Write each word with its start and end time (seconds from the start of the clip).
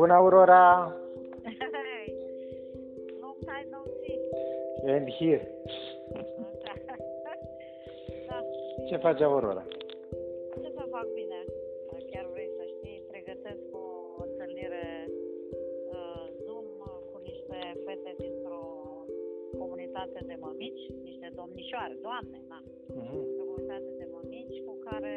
Bună, 0.00 0.12
Aurora! 0.22 0.64
Hey, 1.44 2.06
long 3.20 3.36
time 3.48 3.66
no 3.74 3.80
see. 4.00 4.18
And 4.94 5.06
here. 5.18 5.42
da, 8.28 8.36
Ce 8.88 8.96
face 8.96 9.22
Aurora? 9.24 9.64
ce 10.62 10.68
să 10.76 10.82
fac 10.94 11.06
bine? 11.20 11.38
Chiar 12.10 12.26
vrei 12.32 12.50
să 12.58 12.64
știi, 12.74 12.98
pregătesc 13.12 13.64
o 13.72 13.86
întâlnire 14.26 14.84
uh, 15.96 16.24
Zoom 16.44 16.64
cu 17.10 17.16
niște 17.28 17.58
fete 17.84 18.12
dintr-o 18.22 18.62
comunitate 19.58 20.18
de 20.30 20.36
mămici, 20.44 20.84
niște 21.08 21.28
domnișoare, 21.38 21.94
doamne, 22.06 22.38
da, 22.48 22.60
Mhm. 23.00 23.14
o 23.16 23.22
comunitate 23.40 23.90
de 24.00 24.06
mămici 24.16 24.58
cu 24.66 24.72
care 24.88 25.14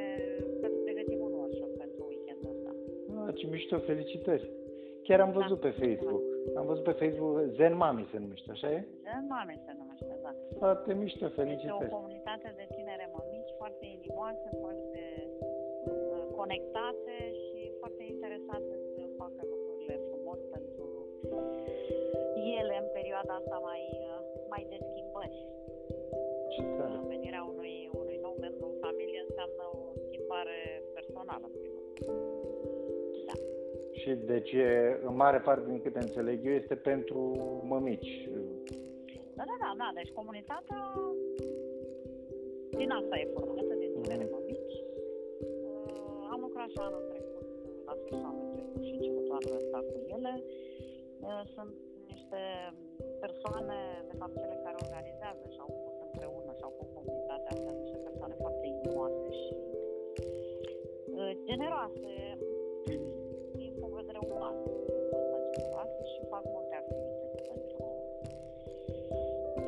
să 0.61 0.67
pregătim 0.83 1.19
un 1.27 1.33
workshop 1.39 1.71
pentru 1.83 1.99
weekendul 2.09 2.49
ăsta. 2.55 2.71
Ah, 3.27 3.33
ce 3.37 3.45
mișto, 3.47 3.77
felicitări! 3.79 4.45
Chiar 5.07 5.19
am 5.25 5.31
văzut 5.39 5.59
Da. 5.61 5.65
pe 5.67 5.71
Facebook. 5.81 6.23
Am 6.59 6.65
văzut 6.71 6.83
pe 6.89 6.95
Facebook 7.01 7.35
Zen 7.57 7.73
Mami 7.81 8.07
se 8.11 8.17
numește, 8.23 8.49
așa 8.55 8.67
e? 8.77 8.79
Zen 9.07 9.25
Mame 9.33 9.53
se 9.65 9.71
numește, 9.79 10.13
da. 10.25 10.31
Foarte 10.63 10.91
mișto, 11.01 11.25
Este 11.25 11.41
o 11.41 11.43
felicitări! 11.43 11.89
comunitate 11.97 12.49
de 12.59 12.65
tinere 12.75 13.05
mămici 13.17 13.53
foarte 13.61 13.85
inimoase, 13.97 14.47
foarte 14.63 15.01
uh, 15.91 16.23
conectate 16.39 17.15
și 17.43 17.59
foarte 17.79 18.03
interesate 18.13 18.73
să 18.93 19.01
facă 19.21 19.39
lucrurile 19.53 19.95
frumos 20.09 20.39
pentru 20.55 20.83
ele 22.59 22.75
în 22.83 22.87
perioada 22.97 23.33
asta 23.41 23.57
mai, 23.69 23.81
uh, 24.11 24.19
mai 24.51 24.63
de 24.71 24.77
schimbări. 24.89 25.37
Ce 26.53 26.61
tare! 26.77 26.97
Uh, 26.99 27.05
Venirea 27.13 27.43
unui, 27.53 27.75
unui 28.01 28.17
nou 28.25 28.35
membru 28.45 28.63
în 28.71 28.77
familie 28.85 29.21
înseamnă 29.27 29.63
o 29.79 29.83
schimbare 30.05 30.57
personală, 30.97 31.45
în 31.51 31.55
primul 31.61 31.61
rând. 31.63 31.71
Da. 31.71 31.72
Și 34.03 34.11
deci, 34.33 34.51
e, 34.51 34.99
în 35.07 35.15
mare 35.15 35.39
parte, 35.47 35.65
din 35.71 35.81
câte 35.81 35.99
înțeleg 36.07 36.37
eu, 36.45 36.53
este 36.61 36.75
pentru 36.75 37.19
mămici. 37.71 38.13
Da, 39.37 39.43
da, 39.49 39.55
da, 39.63 39.71
da. 39.81 39.89
Deci 39.99 40.11
comunitatea 40.19 40.81
din 42.79 42.89
asta 42.99 43.15
e 43.17 43.33
formată, 43.35 43.73
din 43.81 43.91
tinere 44.01 44.23
Mhm. 44.23 44.33
mămici. 44.35 44.77
Uh, 45.87 46.31
am 46.33 46.39
lucrat 46.45 46.69
și 46.73 46.79
anul 46.87 47.03
trecut, 47.11 47.47
la 47.87 47.93
sfârșitul 47.99 48.27
anului 48.29 48.51
trecut 48.57 48.81
și 48.87 48.93
început 48.97 49.25
anul 49.37 49.53
ăsta 49.61 49.79
cu 49.89 49.95
ele. 50.15 50.33
Uh, 51.27 51.41
sunt 51.53 51.73
niște 52.11 52.41
persoane, 53.23 53.77
de 54.09 54.15
fapt 54.19 54.35
cele 54.41 54.57
care 54.65 54.77
organizează 54.85 55.43
și 55.53 55.59
au 55.65 55.69
pus 55.83 55.95
împreună 56.07 56.51
și 56.57 56.63
au 56.67 56.73
pus 56.77 56.89
comunitatea 56.97 57.51
asta, 57.55 57.69
niște 57.83 57.99
persoane 58.07 58.35
foarte 58.43 58.65
inimoase 58.73 59.27
și 59.41 59.53
uh, 61.19 61.31
generoase 61.49 62.11
din 62.87 62.99
punct 63.01 63.12
de 64.57 64.71
vedere 64.77 65.15
uman. 65.25 65.35
Sunt 65.41 65.51
generoase 65.57 66.01
și 66.13 66.19
fac 66.33 66.43
multe 66.55 66.75
activități 66.81 67.41
pentru 67.49 67.77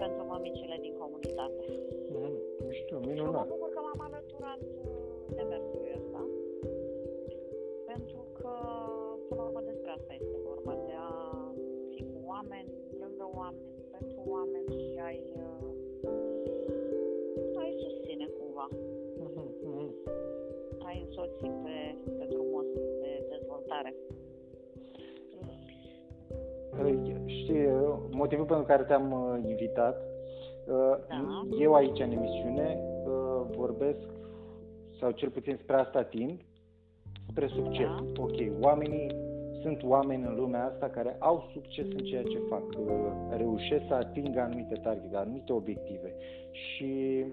pentru 0.02 0.22
mămicile 0.34 0.78
din 0.86 0.94
comunitate. 1.04 1.66
Mhm. 2.14 2.34
Mișto, 2.68 2.96
Și 3.02 3.06
mă 3.08 3.12
minunat! 3.12 3.48
bucur 3.54 3.70
că 3.76 3.80
m-am 3.86 4.02
alăturat 4.08 4.62
uh, 4.62 4.96
demersului 5.38 5.92
ăsta, 6.00 6.22
pentru 7.92 8.20
că, 8.38 8.52
până 9.28 9.40
la 9.42 9.48
urmă, 9.48 9.62
despre 9.72 9.90
asta 9.98 10.12
este 10.22 10.38
vorba, 10.50 10.74
de 10.88 10.94
a 11.10 11.12
fi 11.92 12.02
cu 12.12 12.18
oameni, 12.34 12.72
lângă 13.04 13.26
oameni, 13.42 13.74
pentru 13.96 14.20
oameni 14.36 14.70
și 14.84 14.98
ai, 15.10 15.20
uh, 15.46 15.70
ai 17.62 17.72
susține 17.84 18.28
cumva, 18.38 18.68
Mhm, 19.26 19.46
mhm. 19.70 19.88
ai 20.88 20.98
însoți 21.06 21.44
pe, 21.64 21.76
Știi, 27.26 27.66
uh, 27.66 27.98
motivul 28.12 28.46
pentru 28.46 28.66
care 28.66 28.84
te-am 28.84 29.12
uh, 29.12 29.50
invitat, 29.50 30.02
uh, 30.68 30.98
Da. 31.08 31.48
eu 31.60 31.74
aici 31.74 32.00
în 32.00 32.12
emisiune 32.12 32.80
uh, 33.06 33.56
vorbesc, 33.56 34.08
sau 35.00 35.12
cel 35.12 35.30
puțin 35.30 35.60
spre 35.62 35.76
asta 35.76 36.04
tind, 36.04 36.40
spre 37.30 37.48
succes. 37.48 37.86
Da. 37.86 38.22
Ok, 38.24 38.62
oamenii 38.62 39.12
sunt 39.62 39.84
oameni 39.84 40.24
în 40.24 40.36
lumea 40.36 40.66
asta 40.66 40.90
care 40.90 41.16
au 41.20 41.50
succes 41.54 41.86
în 41.86 42.04
ceea 42.04 42.24
ce 42.24 42.40
fac, 42.50 42.64
uh, 42.64 43.38
reușesc 43.38 43.84
să 43.88 43.94
atingă 43.94 44.40
anumite 44.40 44.76
targete, 44.84 45.16
anumite 45.16 45.54
obiective. 45.54 46.16
Și 46.52 47.24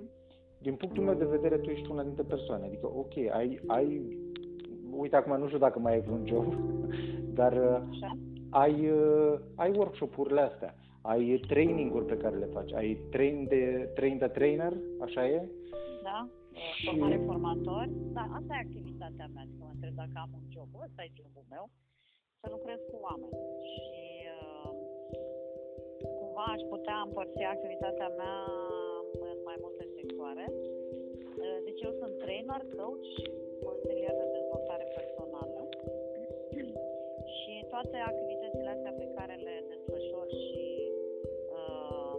din 0.59 0.75
punctul 0.75 1.03
meu 1.05 1.15
de 1.15 1.25
vedere, 1.25 1.57
tu 1.57 1.71
ești 1.71 1.91
una 1.91 2.03
dintre 2.03 2.23
persoane. 2.23 2.65
Adică, 2.67 2.87
ok, 2.87 3.17
ai, 3.33 3.61
ai 3.67 4.03
uite 4.97 5.17
acum 5.17 5.39
nu 5.39 5.47
știu 5.47 5.59
dacă 5.59 5.79
mai 5.79 5.93
ai 5.93 6.01
vreun 6.01 6.27
job, 6.27 6.55
dar 7.39 7.53
uh, 7.53 7.83
Așa? 7.91 8.17
Ai, 8.53 8.91
uh, 8.91 9.35
ai 9.63 9.71
workshop-urile 9.77 10.41
astea, 10.41 10.73
ai 11.03 11.41
training-uri 11.53 12.05
pe 12.13 12.17
care 12.23 12.37
le 12.37 12.49
faci, 12.57 12.73
ai 12.73 12.91
train 13.11 13.47
de, 13.53 13.91
train 13.95 14.17
the 14.19 14.29
trainer, 14.29 14.73
așa 15.07 15.23
e? 15.27 15.39
Da? 16.03 16.19
Și- 16.75 16.87
Formare 16.87 17.21
formatori. 17.31 17.91
Da, 18.17 18.25
asta 18.39 18.53
e 18.55 18.65
activitatea 18.67 19.27
mea. 19.35 19.43
Adică 19.45 19.63
mă 19.65 19.71
întreb 19.75 19.95
dacă 20.03 20.17
am 20.25 20.31
un 20.41 20.45
job. 20.55 20.69
Ăsta 20.87 21.01
e 21.07 21.11
jobul 21.23 21.45
meu. 21.55 21.65
Să 22.41 22.47
lucrez 22.57 22.81
cu 22.91 22.97
oameni. 23.09 23.37
Și 23.73 24.05
uh, 24.39 24.71
cumva 26.19 26.45
aș 26.55 26.63
putea 26.75 26.99
împărți 27.07 27.43
activitatea 27.55 28.09
mea 28.21 28.37
în 29.31 29.37
mai 29.49 29.57
multe 29.65 29.85
sectoare. 29.97 30.47
Uh, 31.43 31.59
Deci 31.67 31.81
eu 31.87 31.93
sunt 32.01 32.15
trainer, 32.25 32.61
coach, 32.77 33.11
toate 37.83 38.01
activitățile 38.13 38.71
astea 38.77 38.95
pe 39.03 39.07
care 39.17 39.35
le 39.47 39.55
desfășor 39.71 40.27
și 40.43 40.65
uh, 41.59 42.15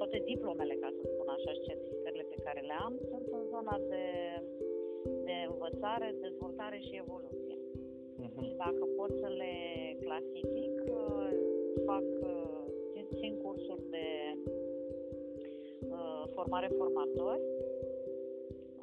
toate 0.00 0.18
diplomele, 0.30 0.74
ca 0.82 0.88
să 0.96 1.02
spun 1.12 1.28
așa, 1.36 1.50
și 1.52 1.66
certificările 1.68 2.24
pe 2.32 2.42
care 2.44 2.60
le 2.60 2.76
am, 2.86 2.94
sunt 3.10 3.26
în 3.38 3.44
zona 3.52 3.76
de, 3.92 4.06
de 5.28 5.36
învățare, 5.52 6.14
dezvoltare 6.20 6.78
și 6.86 7.00
evoluție. 7.04 7.56
Mhm. 8.16 8.42
Și 8.44 8.52
dacă 8.64 8.82
pot 8.98 9.10
să 9.22 9.28
le 9.40 9.54
clasific, 10.04 10.74
uh, 11.00 11.30
fac, 11.88 12.06
uh, 12.32 12.60
țin, 12.92 13.06
țin 13.18 13.32
cursuri 13.42 13.84
de 13.96 14.06
uh, 15.94 16.22
formare 16.34 16.68
formatori, 16.78 17.42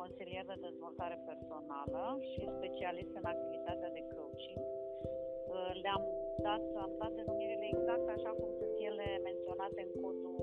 consilier 0.05 0.45
de 0.51 0.57
dezvoltare 0.67 1.17
personală 1.29 2.03
și 2.31 2.41
specialist 2.57 3.13
în 3.19 3.25
activitatea 3.33 3.89
de 3.97 4.03
coaching. 4.15 4.59
Uh, 5.53 5.71
Le-am 5.83 6.03
dat, 6.47 6.65
am 6.85 6.91
dat 7.01 7.11
denumirile 7.19 7.67
exact 7.73 8.07
așa 8.17 8.31
cum 8.39 8.49
sunt 8.59 8.75
ele 8.89 9.07
menționate 9.29 9.79
în 9.87 9.91
codul 10.01 10.35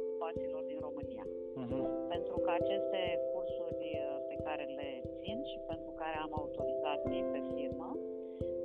ocupațiilor 0.00 0.62
din 0.70 0.78
România 0.86 1.26
Mhm. 1.62 1.80
pentru 2.14 2.36
că 2.44 2.50
aceste 2.60 3.02
cursuri 3.32 3.88
uh, 4.04 4.16
pe 4.30 4.36
care 4.46 4.64
le 4.78 4.88
țin 5.20 5.38
și 5.50 5.58
pentru 5.70 5.90
care 6.00 6.16
am 6.24 6.32
autorizații 6.42 7.22
pe 7.34 7.40
firmă 7.54 7.88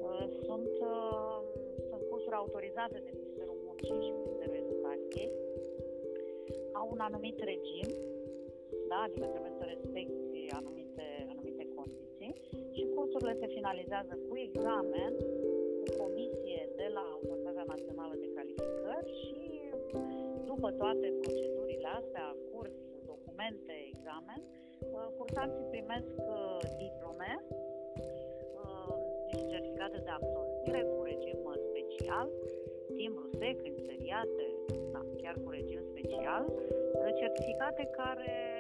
uh, 0.08 0.26
sunt, 0.46 0.74
uh, 0.96 1.38
sunt 1.90 2.02
cursuri 2.10 2.36
autorizate 2.36 2.98
de 3.06 3.12
Ministerul 3.22 3.58
Muncii 3.66 4.02
și 4.06 4.18
Ministerul 4.22 4.56
Educației. 4.66 5.32
Au 6.80 6.88
un 6.92 7.00
anumit 7.00 7.38
regim, 7.52 7.90
da? 8.92 9.00
adică 9.08 9.26
trebuie 9.34 9.56
să 9.60 9.66
respecti 9.74 10.42
anumite, 10.60 11.06
anumite 11.34 11.64
condiții 11.78 12.34
și 12.76 12.82
cursurile 12.96 13.34
se 13.42 13.48
finalizează 13.58 14.14
cu 14.28 14.34
examen, 14.48 15.12
cu 15.82 15.90
comisie 16.02 16.62
de 16.80 16.88
la 16.98 17.04
Autoritatea 17.16 17.66
Națională 17.74 18.16
de 18.24 18.30
Calificări 18.38 19.12
și 19.24 19.40
după 20.52 20.70
toate 20.82 21.08
procedurile 21.22 21.90
astea, 22.00 22.28
curs, 22.52 22.76
documente, 23.12 23.74
examen, 23.94 24.40
uh, 24.96 25.08
cursanții 25.18 25.72
primesc 25.74 26.14
uh, 26.18 26.60
diplome, 26.82 27.32
uh, 28.62 28.94
niște 29.28 29.46
certificate 29.54 29.98
de 30.08 30.12
absolvire 30.20 30.82
cu 30.92 30.98
regim 31.12 31.40
uh, 31.52 31.56
special, 31.70 32.28
timbru 32.98 33.28
sec, 33.40 33.58
inseriate, 33.72 34.46
da, 34.94 35.02
chiar 35.22 35.36
cu 35.44 35.50
regim 35.58 35.82
special, 35.94 36.44
uh, 36.50 37.10
certificate 37.22 37.84
care 38.00 38.51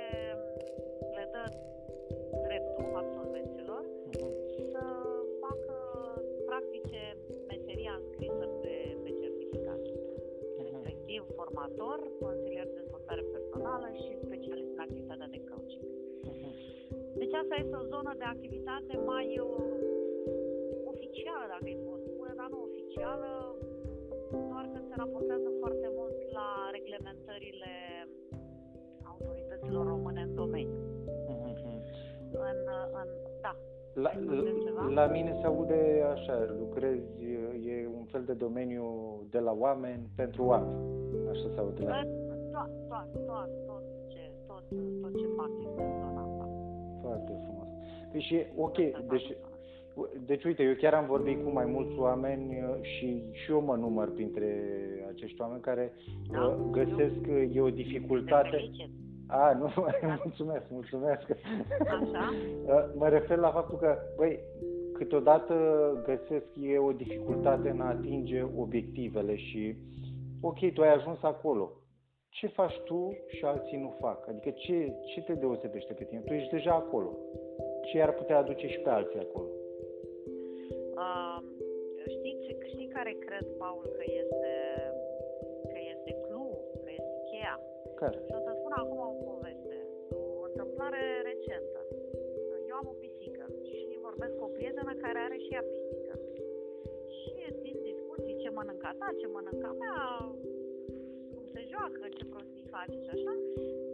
formator, 11.61 11.99
consilier 12.19 12.65
de 12.65 12.79
dezvoltare 12.81 13.23
personală 13.35 13.87
și 14.01 14.11
specialist 14.25 14.71
în 14.75 14.81
activitatea 14.85 15.27
de 15.33 15.39
coaching. 15.49 15.85
Mhm. 16.29 16.49
Deci 17.21 17.33
asta 17.41 17.55
este 17.63 17.75
o 17.81 17.85
zonă 17.93 18.11
de 18.21 18.27
activitate 18.33 18.93
mai 19.11 19.27
uh, 19.39 19.49
oficială, 20.93 21.45
dacă 21.53 21.67
îi 21.71 21.83
pot 21.87 22.01
spune, 22.09 22.33
dar 22.39 22.47
nu 22.53 22.59
oficială, 22.69 23.29
doar 24.49 24.65
că 24.73 24.79
se 24.87 24.93
raportează 25.01 25.49
foarte 25.61 25.87
mult 25.97 26.17
la 26.37 26.49
reglementările 26.77 27.73
autorităților 29.11 29.85
române 29.93 30.21
în 30.27 30.33
domeniu. 30.41 30.81
Mhm. 31.33 31.69
În, 32.49 32.57
în, 33.01 33.09
da, 33.45 33.53
La, 33.93 34.11
la, 34.75 34.89
la 34.93 35.05
mine 35.05 35.37
se 35.41 35.45
aude 35.45 36.03
așa, 36.11 36.55
lucrezi, 36.59 37.23
e 37.65 37.87
un 37.97 38.05
fel 38.05 38.23
de 38.25 38.33
domeniu 38.33 38.85
de 39.29 39.39
la 39.39 39.51
oameni 39.51 40.09
pentru 40.15 40.43
oameni. 40.43 40.79
Așa 41.29 41.49
se 41.53 41.59
aude 41.59 41.83
la 41.83 42.01
tot, 42.51 42.71
tot, 42.89 43.09
tot, 43.27 43.49
tot, 43.67 43.83
ce, 44.07 44.31
tot, 44.47 44.63
tot 45.01 45.17
ce 45.19 45.27
fac 45.35 45.49
este 45.65 45.81
în 45.81 45.93
zona 45.99 46.21
asta. 46.21 46.49
Foarte 47.01 47.31
frumos. 47.43 47.67
Deci 48.11 48.29
e 48.29 48.51
ok, 48.55 48.77
deci, 49.09 49.37
deci 50.25 50.43
uite, 50.43 50.63
eu 50.63 50.73
chiar 50.73 50.93
am 50.93 51.05
vorbit 51.05 51.43
cu 51.43 51.49
mai 51.49 51.65
mulți 51.65 51.99
oameni 51.99 52.45
uh, 52.45 52.81
și, 52.81 53.23
și 53.31 53.51
eu 53.51 53.61
mă 53.61 53.75
număr 53.75 54.11
printre 54.11 54.47
acești 55.09 55.41
oameni 55.41 55.61
care 55.61 55.93
da, 56.31 56.45
uh, 56.45 56.55
găsesc 56.71 57.21
că 57.21 57.31
e 57.31 57.61
o 57.61 57.69
dificultate. 57.69 58.71
A, 59.31 59.53
nu, 59.53 59.71
mulțumesc, 60.23 60.65
mulțumesc. 60.69 61.25
Așa? 61.79 62.33
Mă 62.99 63.07
refer 63.09 63.37
la 63.37 63.51
faptul 63.51 63.77
că, 63.77 63.97
băi, 64.15 64.39
câteodată 64.93 65.55
găsesc 66.05 66.45
e 66.61 66.77
o 66.77 66.91
dificultate 66.91 67.69
în 67.69 67.81
a 67.81 67.87
atinge 67.87 68.43
obiectivele 68.57 69.35
și, 69.35 69.75
ok, 70.41 70.73
tu 70.73 70.81
ai 70.81 70.93
ajuns 70.93 71.17
acolo. 71.21 71.71
Ce 72.29 72.47
faci 72.47 72.79
tu 72.85 73.17
și 73.27 73.45
alții 73.45 73.77
nu 73.77 73.95
fac? 73.99 74.27
Adică 74.27 74.49
ce, 74.49 74.93
ce 75.13 75.21
te 75.21 75.33
deosebește 75.33 75.93
pe 75.93 76.03
tine? 76.03 76.19
Tu 76.19 76.33
ești 76.33 76.51
deja 76.51 76.73
acolo. 76.73 77.17
Ce 77.91 78.01
ar 78.01 78.13
putea 78.13 78.37
aduce 78.37 78.67
și 78.67 78.79
pe 78.79 78.89
alții 78.89 79.19
acolo? 79.19 79.47
Uh, 81.03 81.37
știi, 82.07 82.57
știi 82.71 82.87
care 82.87 83.11
cred, 83.25 83.47
Paul, 83.57 83.85
că 83.97 84.03
este, 84.21 84.50
Care? 88.01 88.19
Și 88.27 88.33
o 88.39 88.41
să 88.47 88.51
spun 88.59 88.73
acum 88.81 88.99
o 89.09 89.13
poveste, 89.29 89.77
o 90.41 90.43
întâmplare 90.49 91.01
recentă. 91.29 91.79
Eu 92.69 92.75
am 92.81 92.87
o 92.93 92.95
pisică 93.01 93.45
și 93.67 93.77
vorbesc 94.07 94.33
cu 94.37 94.43
o 94.47 94.53
prietenă 94.55 94.93
care 95.03 95.19
are 95.19 95.37
și 95.45 95.53
ea 95.57 95.63
pisică. 95.71 96.13
Și 97.17 97.33
din 97.65 97.77
discuții 97.89 98.39
ce 98.41 98.49
mănâncă 98.57 98.89
ta, 98.99 99.07
ce 99.19 99.27
mănâncă 99.35 99.69
mea, 99.81 99.99
cum 101.33 101.45
se 101.53 101.61
joacă, 101.71 102.03
ce 102.17 102.23
prostii 102.31 102.71
face 102.75 102.97
și 103.05 103.11
așa, 103.15 103.33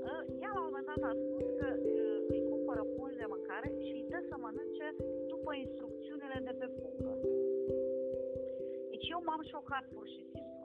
ă, 0.10 0.14
ea 0.44 0.52
la 0.56 0.62
un 0.62 0.68
moment 0.68 0.88
dat 0.92 1.02
a 1.10 1.14
spus 1.24 1.46
că 1.60 1.68
ă, 1.70 2.06
îi 2.34 2.42
cumpără 2.52 2.84
pungi 2.96 3.22
de 3.22 3.28
mâncare 3.34 3.70
și 3.84 3.92
îi 3.98 4.10
dă 4.12 4.20
să 4.30 4.36
mănânce 4.46 4.88
după 5.32 5.52
instrucțiunile 5.64 6.38
de 6.48 6.54
pe 6.60 6.68
pungă. 6.78 7.14
Deci 8.92 9.08
eu 9.14 9.20
m-am 9.28 9.44
șocat 9.52 9.84
pur 9.94 10.06
și 10.14 10.22
simplu. 10.32 10.57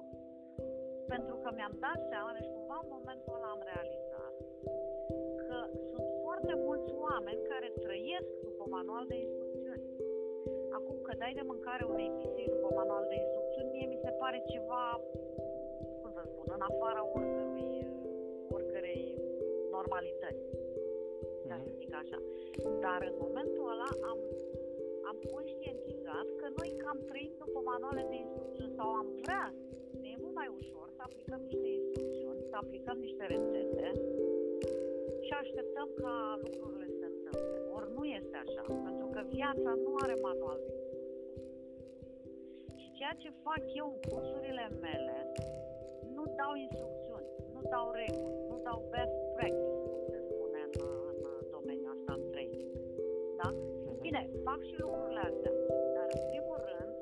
Pentru 1.17 1.37
că 1.43 1.49
mi-am 1.57 1.77
dat 1.87 2.01
seama, 2.11 2.31
deci 2.39 2.51
cumva 2.57 2.79
în 2.83 2.91
momentul 2.97 3.33
ăla 3.37 3.51
am 3.57 3.63
realizat 3.73 4.35
că 5.43 5.57
sunt 5.91 6.07
foarte 6.25 6.55
mulți 6.67 6.93
oameni 7.07 7.49
care 7.53 7.69
trăiesc 7.85 8.31
după 8.49 8.65
manual 8.77 9.05
de 9.13 9.17
instrucțiuni. 9.27 9.85
Acum 10.79 10.97
că 11.07 11.13
dai 11.23 11.33
de 11.39 11.45
mâncare 11.53 11.85
unei 11.95 12.11
pisici 12.19 12.55
după 12.57 12.69
manual 12.81 13.05
de 13.11 13.17
instrucțiuni, 13.23 13.73
mie 13.75 13.87
mi 13.93 14.03
se 14.05 14.13
pare 14.23 14.39
ceva, 14.53 14.85
cum 16.01 16.11
să 16.17 16.23
spun, 16.31 16.47
în 16.57 16.63
afara 16.71 17.03
oricărui, 17.17 17.75
oricărei 18.57 19.05
normalități. 19.77 20.47
Ca 21.49 21.57
să 21.65 21.71
zic 21.81 21.93
așa. 22.03 22.19
Dar 22.85 23.01
în 23.11 23.17
momentul 23.25 23.65
ăla 23.75 23.91
am, 24.11 24.19
am 25.11 25.19
conștientizat 25.35 26.27
că 26.41 26.47
noi 26.59 26.71
cam 26.83 26.99
trăim 27.11 27.33
după 27.45 27.59
manuale 27.71 28.03
de 28.11 28.17
instrucțiuni 28.25 28.77
sau 28.79 28.89
am 29.01 29.09
vrea, 29.23 29.47
ne 29.55 29.72
e 29.72 29.72
mult 30.33 30.45
mai 30.45 30.57
ușor 30.63 30.87
să 30.97 31.03
aplicăm 31.09 31.41
niște 31.49 31.69
instrucțiuni, 31.79 32.41
să 32.51 32.55
aplicăm 32.63 32.97
niște 33.07 33.25
rețete 33.35 33.89
și 35.27 35.33
așteptăm 35.43 35.89
ca 36.03 36.15
lucrurile 36.45 36.87
să 36.91 36.97
se 37.01 37.07
întâmple. 37.13 37.59
Ori 37.77 37.89
nu 37.97 38.05
este 38.19 38.37
așa, 38.45 38.63
pentru 38.87 39.07
că 39.15 39.21
viața 39.39 39.71
nu 39.85 39.93
are 40.03 40.15
manual 40.29 40.59
de 40.67 40.73
instrucțiuni. 40.81 41.41
Și 42.81 42.89
ceea 42.99 43.15
ce 43.23 43.41
fac 43.47 43.63
eu 43.81 43.87
în 43.95 43.99
cursurile 44.11 44.67
mele, 44.87 45.17
nu 46.17 46.25
dau 46.41 46.53
instrucțiuni, 46.67 47.29
nu 47.55 47.61
dau 47.75 47.87
reguli, 48.01 48.39
nu 48.51 48.57
dau 48.69 48.79
best 48.93 49.17
practice, 49.37 49.81
cum 49.91 50.03
se 50.13 50.21
spune 50.31 50.61
în, 50.69 50.75
în 51.41 51.47
domeniul 51.57 51.95
ăsta 51.97 52.13
în 52.19 52.25
training. 52.33 52.73
Da? 53.41 53.49
Bine, 54.05 54.21
fac 54.49 54.61
și 54.69 54.75
lucrurile 54.85 55.23
astea, 55.31 55.53
dar 55.97 56.07
în 56.17 56.23
primul 56.31 56.59
rând 56.73 56.93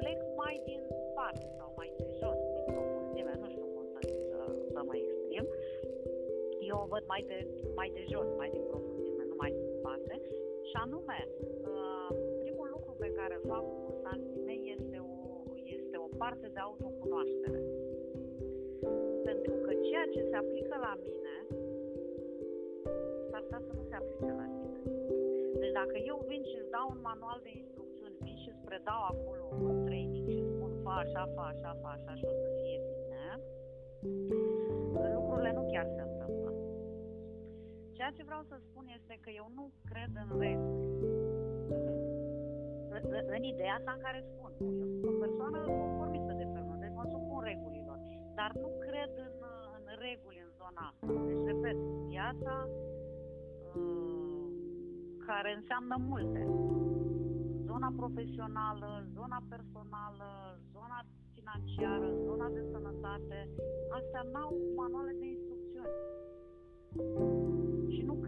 plec 0.00 0.18
mai 0.40 0.54
din 0.68 0.82
spate 1.04 1.46
sau 1.58 1.68
mai 1.80 1.90
o 6.86 6.92
văd 6.94 7.04
mai 7.12 7.22
de, 7.30 7.38
mai 7.78 7.88
de 7.96 8.02
jos, 8.12 8.28
mai 8.40 8.50
din 8.54 8.64
profunzime, 8.70 9.24
nu 9.30 9.36
mai 9.42 9.50
din 9.56 9.68
spate. 9.78 10.14
Și 10.68 10.76
anume, 10.84 11.18
uh, 11.72 12.10
primul 12.42 12.68
lucru 12.74 12.92
pe 13.04 13.10
care 13.18 13.32
îl 13.38 13.44
fac 13.52 13.62
cu 13.70 13.74
cursanții 13.86 14.44
mei 14.48 14.62
este 14.76 14.96
o, 15.12 15.16
este 15.78 15.96
o 16.06 16.08
parte 16.22 16.46
de 16.54 16.60
autocunoaștere. 16.68 17.60
Pentru 19.28 19.54
că 19.64 19.70
ceea 19.86 20.06
ce 20.14 20.20
se 20.30 20.36
aplică 20.42 20.74
la 20.86 20.92
mine 21.04 21.34
s-ar 23.28 23.42
putea 23.44 23.60
să 23.66 23.72
nu 23.78 23.84
se 23.88 23.94
aplice 24.00 24.30
la 24.40 24.46
tine. 24.58 24.80
Deci 25.60 25.76
dacă 25.80 25.96
eu 26.10 26.18
vin 26.30 26.42
și 26.50 26.56
îți 26.60 26.72
dau 26.76 26.86
un 26.94 27.00
manual 27.10 27.38
de 27.46 27.52
instrucțiuni, 27.62 28.20
vin 28.24 28.36
și 28.42 28.48
îți 28.52 28.64
predau 28.68 29.00
acolo 29.12 29.44
un 29.68 29.76
training 29.86 30.26
și 30.34 30.42
spun 30.52 30.72
fa 30.84 30.94
așa, 31.04 31.22
fa 31.34 31.44
așa, 31.52 31.70
fa 31.82 31.90
așa 31.96 32.12
și 32.18 32.24
o 32.32 32.34
să 32.42 32.48
fie 32.60 32.78
bine, 32.90 33.24
lucrurile 35.16 35.52
nu 35.58 35.64
chiar 35.72 35.86
se 35.86 36.00
întâmplă. 36.00 36.15
Ceea 37.96 38.16
ce 38.16 38.28
vreau 38.30 38.42
să 38.50 38.56
spun 38.66 38.84
este 38.98 39.14
că 39.24 39.30
eu 39.40 39.46
nu 39.58 39.64
cred 39.90 40.12
în 40.22 40.28
reguli. 40.40 40.84
În 43.36 43.42
ideea 43.52 43.74
asta 43.78 43.92
în 43.96 44.02
care 44.06 44.20
spun, 44.30 44.50
eu 44.80 44.86
sunt 44.90 45.04
o 45.12 45.14
persoană 45.24 45.58
conformistă 45.80 46.32
de 46.40 46.46
felul, 46.54 46.76
deci 46.82 46.96
mă 46.98 47.04
supun 47.14 47.40
regulilor, 47.50 47.98
dar 48.38 48.50
nu 48.62 48.68
cred 48.86 49.10
în, 49.26 49.36
în 49.78 49.84
reguli 50.04 50.42
în 50.46 50.50
zona 50.60 50.82
asta. 50.90 51.06
Deci, 51.28 51.44
repet, 51.50 51.78
viața 52.12 52.54
uh, 52.68 54.46
care 55.28 55.50
înseamnă 55.58 55.96
multe. 56.10 56.42
Zona 57.70 57.90
profesională, 58.00 58.90
zona 59.16 59.40
personală, 59.54 60.28
zona 60.74 60.98
financiară, 61.34 62.08
zona 62.28 62.48
de 62.56 62.62
sănătate, 62.72 63.38
astea 63.98 64.22
n-au 64.32 64.52
manuale 64.80 65.12
de 65.20 65.26
instrucțiuni. 65.34 65.94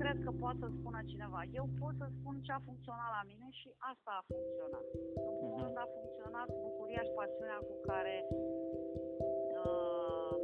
Și 0.08 0.14
nu 0.14 0.20
cred 0.20 0.28
că 0.28 0.42
poate 0.44 0.60
să 0.64 0.68
spună 0.78 1.00
cineva. 1.12 1.40
Eu 1.58 1.66
pot 1.80 1.94
să 2.00 2.06
spun 2.16 2.34
ce 2.46 2.52
a 2.54 2.66
funcționat 2.68 3.10
la 3.18 3.22
mine 3.30 3.48
și 3.60 3.68
asta 3.92 4.10
a 4.16 4.26
funcționat. 4.32 4.86
În 5.28 5.34
primul 5.40 5.60
rând 5.64 5.78
a 5.84 5.94
funcționat 5.96 6.48
bucuria 6.66 7.02
și 7.06 7.16
pasiunea 7.20 7.58
cu 7.68 7.74
care 7.88 8.16
uh, 9.62 10.34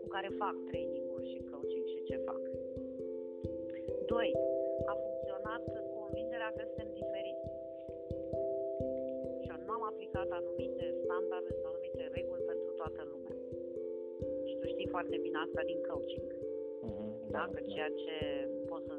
cu 0.00 0.06
care 0.14 0.28
fac 0.42 0.54
training-uri 0.68 1.30
și 1.32 1.38
coaching 1.50 1.84
și 1.92 2.00
ce 2.08 2.16
fac. 2.28 2.42
Doi, 4.12 4.30
a 4.92 4.94
funcționat 5.04 5.64
convingerea 5.96 6.50
că 6.56 6.62
suntem 6.68 6.90
diferiți. 7.00 7.46
Și 9.42 9.48
eu 9.52 9.58
nu 9.66 9.72
am 9.76 9.84
aplicat 9.90 10.28
anumite 10.40 10.84
standarde 11.02 11.52
sau 11.60 11.68
anumite 11.72 12.02
reguli 12.16 12.48
pentru 12.50 12.70
toată 12.80 13.00
lumea. 13.10 13.36
Și 14.46 14.54
tu 14.60 14.66
știi 14.72 14.92
foarte 14.94 15.16
bine 15.24 15.38
asta 15.44 15.60
din 15.70 15.80
coaching. 15.90 16.39
Mm-hmm. 17.30 17.46
Da? 17.46 17.54
Că 17.54 17.60
ceea 17.72 17.90
ce 18.02 18.16
pot 18.70 18.82
să, 18.88 18.94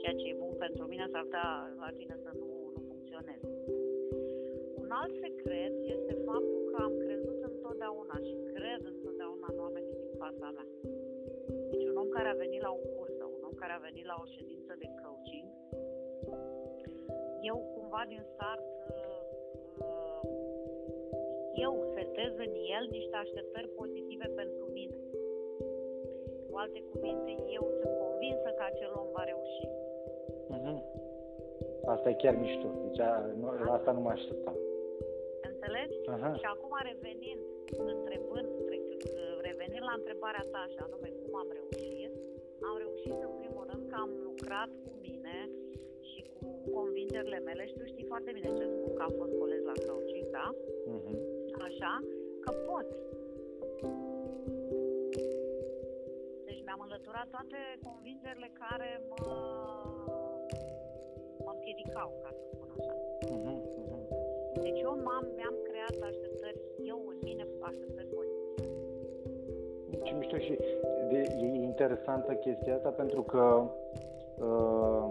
ceea 0.00 0.14
ce 0.20 0.26
e 0.28 0.40
bun 0.42 0.54
pentru 0.64 0.84
mine 0.92 1.06
s-ar 1.12 1.22
putea 1.22 1.50
la 1.82 1.90
tine 1.98 2.16
să 2.24 2.30
nu, 2.40 2.48
nu 2.74 2.80
funcționeze. 2.90 3.48
Un 4.82 4.90
alt 5.00 5.14
secret 5.24 5.74
este 5.96 6.14
faptul 6.28 6.60
că 6.70 6.76
am 6.86 6.94
crezut 7.04 7.38
întotdeauna 7.50 8.16
și 8.28 8.34
cred 8.52 8.80
întotdeauna 8.94 9.46
în 9.52 9.58
oamenii 9.64 9.96
din 10.02 10.12
fața 10.22 10.46
mea. 10.56 10.68
Deci 11.70 11.84
un 11.90 11.96
om 12.02 12.08
care 12.16 12.28
a 12.28 12.40
venit 12.44 12.62
la 12.66 12.72
un 12.78 12.84
curs 12.94 13.14
sau 13.20 13.30
un 13.38 13.42
om 13.48 13.54
care 13.62 13.72
a 13.74 13.84
venit 13.88 14.06
la 14.12 14.16
o 14.22 14.26
ședință 14.36 14.72
de 14.82 14.88
coaching, 15.02 15.48
eu 17.50 17.56
cumva 17.74 18.02
din 18.12 18.22
start 18.32 18.66
uh, 19.84 20.22
eu 21.66 21.72
setez 21.94 22.32
în 22.46 22.52
el 22.76 22.84
niște 22.90 23.16
așteptări 23.16 23.68
pozitive 23.80 24.26
pentru 24.40 24.64
mine. 24.78 24.96
Cu 26.52 26.58
alte 26.64 26.80
cuvinte, 26.92 27.30
eu 27.58 27.64
sunt 27.78 27.92
convinsă 28.02 28.48
că 28.56 28.62
acel 28.70 28.90
om 29.02 29.08
va 29.16 29.24
reuși. 29.30 29.64
Mm-hmm. 30.54 30.78
Asta 31.94 32.06
e 32.10 32.22
chiar 32.22 32.34
mișto. 32.42 32.68
Deci 32.84 33.00
a, 33.08 33.10
nu, 33.40 33.46
la 33.66 33.72
asta 33.78 33.90
nu 33.96 34.00
mă 34.04 34.10
așteptam. 34.16 34.56
Înțelegi? 35.50 35.96
Aha. 36.14 36.30
Și 36.40 36.46
acum 36.54 36.72
revenind, 36.90 37.42
întrebând, 37.94 38.48
revenind 39.48 39.84
la 39.90 39.94
întrebarea 40.00 40.44
ta, 40.52 40.62
și 40.72 40.78
anume 40.86 41.08
cum 41.20 41.32
am 41.42 41.48
reușit, 41.58 42.12
am 42.68 42.76
reușit 42.84 43.16
în 43.28 43.32
primul 43.40 43.64
rând 43.70 43.82
că 43.90 43.96
am 44.04 44.12
lucrat 44.28 44.70
cu 44.84 44.92
mine 45.06 45.36
și 46.10 46.20
cu 46.36 46.46
convingerile 46.76 47.40
mele 47.48 47.62
și 47.70 47.76
tu 47.78 47.84
știi 47.92 48.10
foarte 48.12 48.30
bine 48.36 48.50
ce 48.58 48.64
spun, 48.74 48.92
că 48.94 49.02
am 49.08 49.14
fost 49.20 49.34
coleg 49.42 49.62
la 49.70 49.76
coaching, 49.86 50.26
da? 50.38 50.46
Mm-hmm. 50.92 51.18
Așa, 51.66 51.92
că 52.44 52.50
pot. 52.68 52.88
Deci 56.72 56.80
mi-am 56.80 56.90
înlăturat 56.90 57.28
toate 57.36 57.60
convingerile 57.88 58.50
care 58.62 58.90
mă, 59.10 59.22
mă 61.44 61.52
împiedicau, 61.56 62.08
ca 62.22 62.30
să 62.36 62.42
spun 62.52 62.68
așa. 62.76 62.94
Mhm, 63.34 63.54
mhm. 63.82 64.00
Deci 64.64 64.80
eu 64.88 64.94
m-am, 65.06 65.24
mi-am 65.36 65.56
creat 65.68 65.96
așteptări, 66.10 66.58
eu 66.90 66.98
în 67.12 67.18
mine 67.26 67.44
așteptări 67.70 68.08
pozitive. 68.16 68.64
Ce 70.06 70.12
mișto 70.14 70.38
și 70.46 70.54
de, 71.10 71.20
e 71.44 71.46
interesantă 71.72 72.32
chestia 72.34 72.74
asta 72.74 72.90
pentru 73.02 73.22
că 73.22 73.44
uh, 74.46 75.04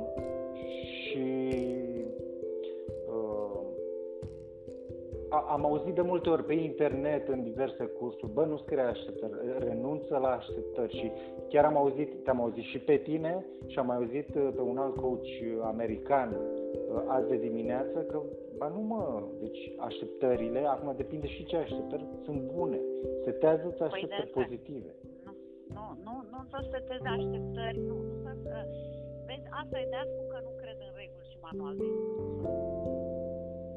am 5.47 5.65
auzit 5.65 5.93
de 5.93 6.01
multe 6.01 6.29
ori 6.29 6.43
pe 6.43 6.53
internet, 6.53 7.27
în 7.27 7.43
diverse 7.43 7.83
cursuri, 7.85 8.31
bă, 8.31 8.45
nu-ți 8.45 8.63
crea 8.63 8.89
așteptări, 8.89 9.33
renunță 9.57 10.17
la 10.17 10.27
așteptări 10.27 10.97
și 10.97 11.11
chiar 11.49 11.65
am 11.65 11.77
auzit, 11.77 12.23
te-am 12.23 12.41
auzit 12.41 12.63
și 12.63 12.79
pe 12.79 12.95
tine 12.95 13.45
și 13.67 13.79
am 13.79 13.85
mai 13.85 13.95
auzit 13.95 14.35
uh, 14.35 14.49
pe 14.55 14.61
un 14.61 14.77
alt 14.77 14.95
coach 14.95 15.27
american 15.63 16.29
uh, 16.31 17.03
azi 17.07 17.29
de 17.29 17.37
dimineață 17.37 17.99
că, 17.99 18.21
ba 18.57 18.67
nu 18.67 18.79
mă, 18.79 19.23
deci 19.39 19.73
așteptările, 19.77 20.59
acum 20.59 20.93
depinde 20.95 21.27
și 21.27 21.45
ce 21.45 21.57
așteptări, 21.57 22.05
sunt 22.23 22.41
bune, 22.41 22.79
setează-ți 23.23 23.81
așteptări 23.81 24.07
de 24.07 24.23
asta. 24.23 24.41
pozitive. 24.41 24.95
Nu, 25.23 25.33
nu, 25.73 25.85
nu, 26.03 26.13
nu 26.31 26.39
să 26.49 26.57
setezi 26.71 27.07
așteptări, 27.17 27.79
nu, 27.87 27.95
nu 28.23 28.33
să... 28.43 28.65
Uh, 28.67 28.99
vezi, 29.27 29.47
asta 29.61 29.79
e 29.79 29.87
de 29.89 29.95
asta 29.95 30.13
spun 30.13 30.27
că 30.33 30.39
nu 30.43 30.51
cred 30.61 30.77
în 30.87 30.91
reguli 30.99 31.29
și 31.31 31.37
manual 31.45 31.75
de 31.77 31.85
instrucțiuni. 31.85 32.70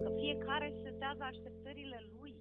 Că 0.04 0.10
fiecare 0.24 0.68
setează 0.84 1.22
așteptările 1.32 1.98
lui. 2.16 2.34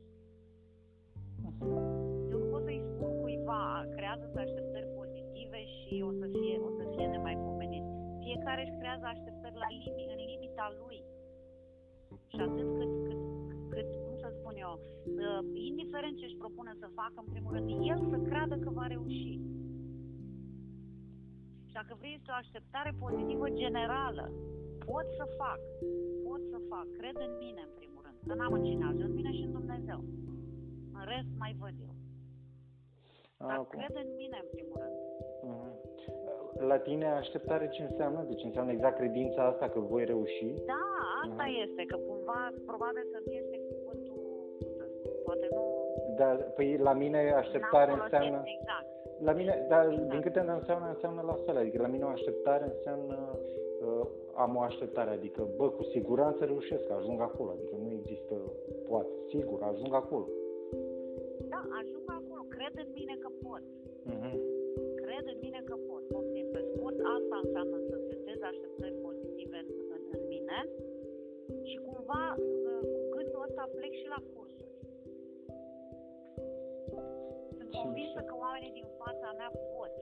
Eu 2.31 2.37
nu 2.41 2.47
pot 2.51 2.63
să-i 2.67 2.81
spun 2.91 3.11
cuiva, 3.21 3.63
creează-ți 3.95 4.37
așteptări 4.45 4.87
pozitive 4.99 5.59
și 5.77 5.95
o 6.09 6.11
să 6.19 6.25
fie, 6.37 6.55
o 6.67 6.69
să 6.77 6.83
fie 6.93 7.05
nemaipomenit. 7.13 7.85
Fiecare 8.25 8.61
își 8.63 8.77
creează 8.79 9.05
așteptări 9.09 9.61
la 9.63 9.69
limi, 9.79 10.05
în 10.13 10.19
limita 10.31 10.67
lui. 10.81 10.99
Și 12.31 12.39
atât 12.47 12.69
cât, 12.77 12.91
cât, 13.07 13.21
cât, 13.73 13.89
cum 14.05 14.15
să 14.23 14.27
spun 14.37 14.55
eu, 14.65 14.73
uh, 14.79 15.41
indiferent 15.69 16.15
ce 16.17 16.25
își 16.25 16.41
propune 16.43 16.73
să 16.81 16.87
facă, 16.99 17.17
în 17.23 17.29
primul 17.33 17.51
rând, 17.55 17.69
el 17.91 17.99
să 18.11 18.17
creadă 18.27 18.55
că 18.63 18.69
va 18.79 18.85
reuși. 18.87 19.33
Și 21.67 21.73
dacă 21.79 21.91
vrei 21.99 22.15
este 22.17 22.31
o 22.31 22.39
așteptare 22.43 22.91
pozitivă 23.03 23.47
generală, 23.63 24.25
pot 24.89 25.05
să 25.17 25.25
fac, 25.37 25.59
pot 26.22 26.22
să 26.22 26.22
fac, 26.71 26.87
cred 26.99 27.15
în 27.27 27.33
mine, 27.43 27.61
în 27.69 27.73
primul 27.79 28.01
rând, 28.05 28.17
că 28.27 28.33
n-am 28.39 28.53
în 28.57 28.63
cine 28.67 28.85
altul, 28.89 29.05
în 29.09 29.13
mine 29.19 29.31
și 29.37 29.43
în 29.47 29.51
Dumnezeu. 29.59 29.99
În 30.97 31.03
rest 31.13 31.31
mai 31.43 31.51
văd 31.61 31.75
eu. 31.87 31.93
Dar 33.47 33.57
Acum. 33.57 33.79
cred 33.79 33.93
în 34.03 34.09
mine, 34.21 34.37
în 34.45 34.49
primul 34.55 34.77
rând. 34.83 34.97
Mhm. 35.49 35.71
La 36.71 36.77
tine 36.87 37.05
așteptare 37.21 37.67
ce 37.75 37.81
înseamnă? 37.89 38.19
Deci 38.31 38.43
înseamnă 38.43 38.71
exact 38.71 38.97
credința 38.97 39.41
asta 39.51 39.69
că 39.69 39.79
voi 39.79 40.03
reuși? 40.05 40.49
Da, 40.73 40.83
asta 41.23 41.45
Mhm. 41.47 41.57
este, 41.63 41.81
că 41.91 41.97
cumva, 42.07 42.41
probabil 42.65 43.03
să 43.13 43.17
nu 43.25 43.31
este 43.41 43.57
cuvântul, 43.69 44.15
cum 44.57 44.67
să 44.77 44.85
spun, 44.95 45.13
poate 45.25 45.47
nu... 45.51 45.61
Dar 46.21 46.35
păi 46.55 46.77
la 46.77 46.93
mine 46.93 47.19
așteptare 47.43 47.91
n-am 47.91 47.97
folosit 47.99 48.13
înseamnă... 48.13 48.41
Exact. 48.57 48.87
La 49.27 49.33
mine, 49.39 49.65
dar 49.69 49.85
Exact. 49.85 50.09
din 50.09 50.21
câte 50.21 50.39
îmi 50.39 50.55
înseamnă, 50.59 50.87
înseamnă 50.93 51.21
la 51.31 51.37
fel. 51.45 51.55
Adică 51.57 51.77
la 51.81 51.87
mine 51.93 52.03
o 52.03 52.15
așteptare 52.17 52.65
înseamnă 52.75 53.17
uh, 53.85 54.05
am 54.43 54.55
o 54.55 54.61
așteptare, 54.69 55.11
adică 55.11 55.41
bă, 55.57 55.67
cu 55.69 55.83
siguranță 55.83 56.45
reușesc, 56.45 56.89
ajung 56.89 57.19
acolo, 57.21 57.49
adică 57.51 57.75
nu 57.83 57.89
există 57.99 58.35
poate, 58.87 59.13
sigur, 59.31 59.59
ajung 59.71 59.93
acolo. 59.93 60.27
Da, 61.53 61.61
ajung 61.79 62.07
acolo, 62.19 62.41
cred 62.55 62.73
în 62.83 62.89
mine 62.99 63.15
că 63.23 63.29
pot. 63.45 63.63
Mhm. 64.13 64.31
Cred 65.01 65.25
în 65.33 65.39
mine 65.45 65.61
că 65.69 65.75
pot. 65.87 66.03
Poftim 66.13 66.47
pe 66.55 66.61
scurt, 66.69 66.97
asta 67.15 67.35
înseamnă 67.43 67.77
să 67.89 67.95
setez 68.07 68.39
așteptări 68.51 68.95
pozitive 69.05 69.57
în, 69.63 69.69
în, 69.95 70.01
în 70.15 70.21
mine 70.33 70.57
și 71.69 71.77
cumva 71.87 72.23
uh, 72.37 72.81
cu 72.91 72.99
gândul 73.15 73.45
ăsta 73.47 73.63
plec 73.75 73.93
și 74.01 74.07
la 74.15 74.19
cursuri. 74.31 74.72
Convinsă 77.83 78.19
mișto. 78.21 78.29
că 78.29 78.35
oamenii 78.45 78.73
din 78.79 78.87
fața 79.01 79.27
mea 79.39 79.51
pot 79.73 79.93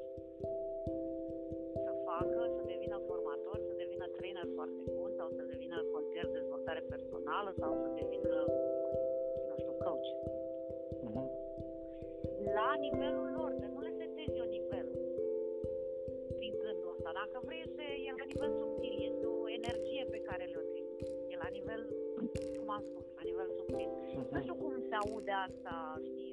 să 1.85 1.91
facă, 2.07 2.39
să 2.55 2.61
devină 2.73 2.97
formator, 3.09 3.57
să 3.67 3.73
devină 3.83 4.05
trainer 4.17 4.45
foarte 4.57 4.83
bun 4.95 5.09
sau 5.19 5.27
să 5.38 5.41
devină 5.53 5.77
consilier 5.93 6.25
de 6.29 6.38
dezvoltare 6.39 6.81
personală 6.93 7.50
sau 7.61 7.71
să 7.81 7.88
devină, 8.00 8.35
nu 9.50 9.55
știu, 9.61 9.73
coach. 9.85 10.07
Mhm. 11.07 11.23
la 12.57 12.69
nivelul 12.85 13.27
lor, 13.38 13.51
să 13.61 13.65
nu 13.73 13.79
le 13.88 13.91
setez 14.01 14.29
eu 14.41 14.47
nivelul 14.57 15.00
prin 16.38 16.53
gândul 16.63 16.93
ăsta. 16.95 17.09
Dacă 17.21 17.38
vrei, 17.47 17.61
este, 17.67 17.85
e 18.07 18.09
la 18.21 18.25
nivel 18.31 18.51
subtil, 18.61 18.93
este 19.09 19.25
o 19.39 19.50
energie 19.59 20.03
pe 20.13 20.19
care 20.27 20.43
le-o 20.51 20.65
trimit. 20.71 21.07
E 21.33 21.35
la 21.45 21.50
nivel, 21.57 21.81
cum 22.57 22.69
am 22.77 22.83
spus, 22.89 23.05
la 23.19 23.23
nivel 23.29 23.47
subtil. 23.57 23.89
Nu 24.15 24.21
Mhm. 24.31 24.41
știu 24.43 24.55
cum 24.61 24.73
se 24.89 24.95
aude 25.03 25.33
asta, 25.47 25.73
știi, 26.09 26.30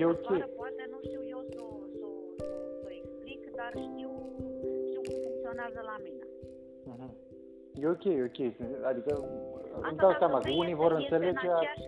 E 0.00 0.04
ok. 0.14 0.26
afară, 0.30 0.48
poate 0.60 0.82
nu 0.94 0.98
știu 1.06 1.22
eu 1.34 1.40
să 1.52 1.58
o 1.68 1.72
să, 1.98 2.04
o- 2.12 2.30
să, 2.38 2.44
o- 2.46 2.70
să 2.80 2.86
o 2.88 2.92
explic, 3.00 3.40
dar 3.60 3.70
știu, 3.86 4.10
știu 4.88 5.00
cum 5.06 5.16
funcționează 5.26 5.80
la 5.90 5.96
mine. 6.06 6.24
Mhm. 6.92 7.08
E 7.82 7.86
ok, 7.94 8.04
e 8.04 8.22
ok. 8.30 8.40
Adică 8.90 9.12
îmi 9.76 9.84
Asta 9.88 10.00
dau 10.02 10.10
dacă 10.12 10.20
seama 10.22 10.38
că 10.38 10.44
vrei, 10.46 10.58
unii 10.62 10.74
este- 10.76 10.82
vor 10.84 10.92
este 10.92 11.02
înțelege... 11.14 11.46
În 11.46 11.54
aceeași, 11.56 11.86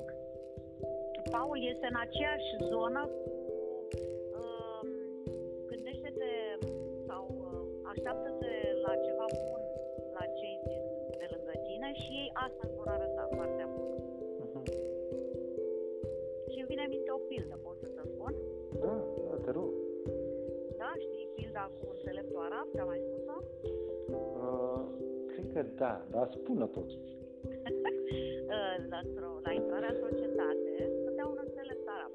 Paul 1.37 1.59
este 1.73 1.87
în 1.93 1.99
aceeași 2.07 2.49
zonă 2.73 3.03
cu 3.23 3.33
uh, 4.41 4.81
gândește-te 5.71 6.31
sau 7.09 7.23
uh, 7.47 7.61
așteaptă-te 7.93 8.53
la 8.85 8.93
ceva 9.07 9.27
bun 9.45 9.61
la 10.17 10.25
cei 10.39 10.57
din, 10.69 10.83
de 11.21 11.27
lângă 11.35 11.55
tine 11.67 11.89
și 12.03 12.11
ei 12.23 12.31
asta 12.47 12.61
îți 12.67 12.77
vor 12.79 12.89
arăta 12.97 13.12
da, 25.83 25.93
dar 26.11 26.27
spune 26.31 26.67
totuși. 26.67 26.97
Uh, 28.57 28.77
la, 28.93 28.99
într-o- 29.07 29.41
la 29.47 29.53
intrarea 29.61 29.91
într-o 29.95 30.13
cetate, 30.21 30.73
stătea 31.01 31.27
un 31.33 31.39
înțelept 31.47 31.85
arab. 31.97 32.13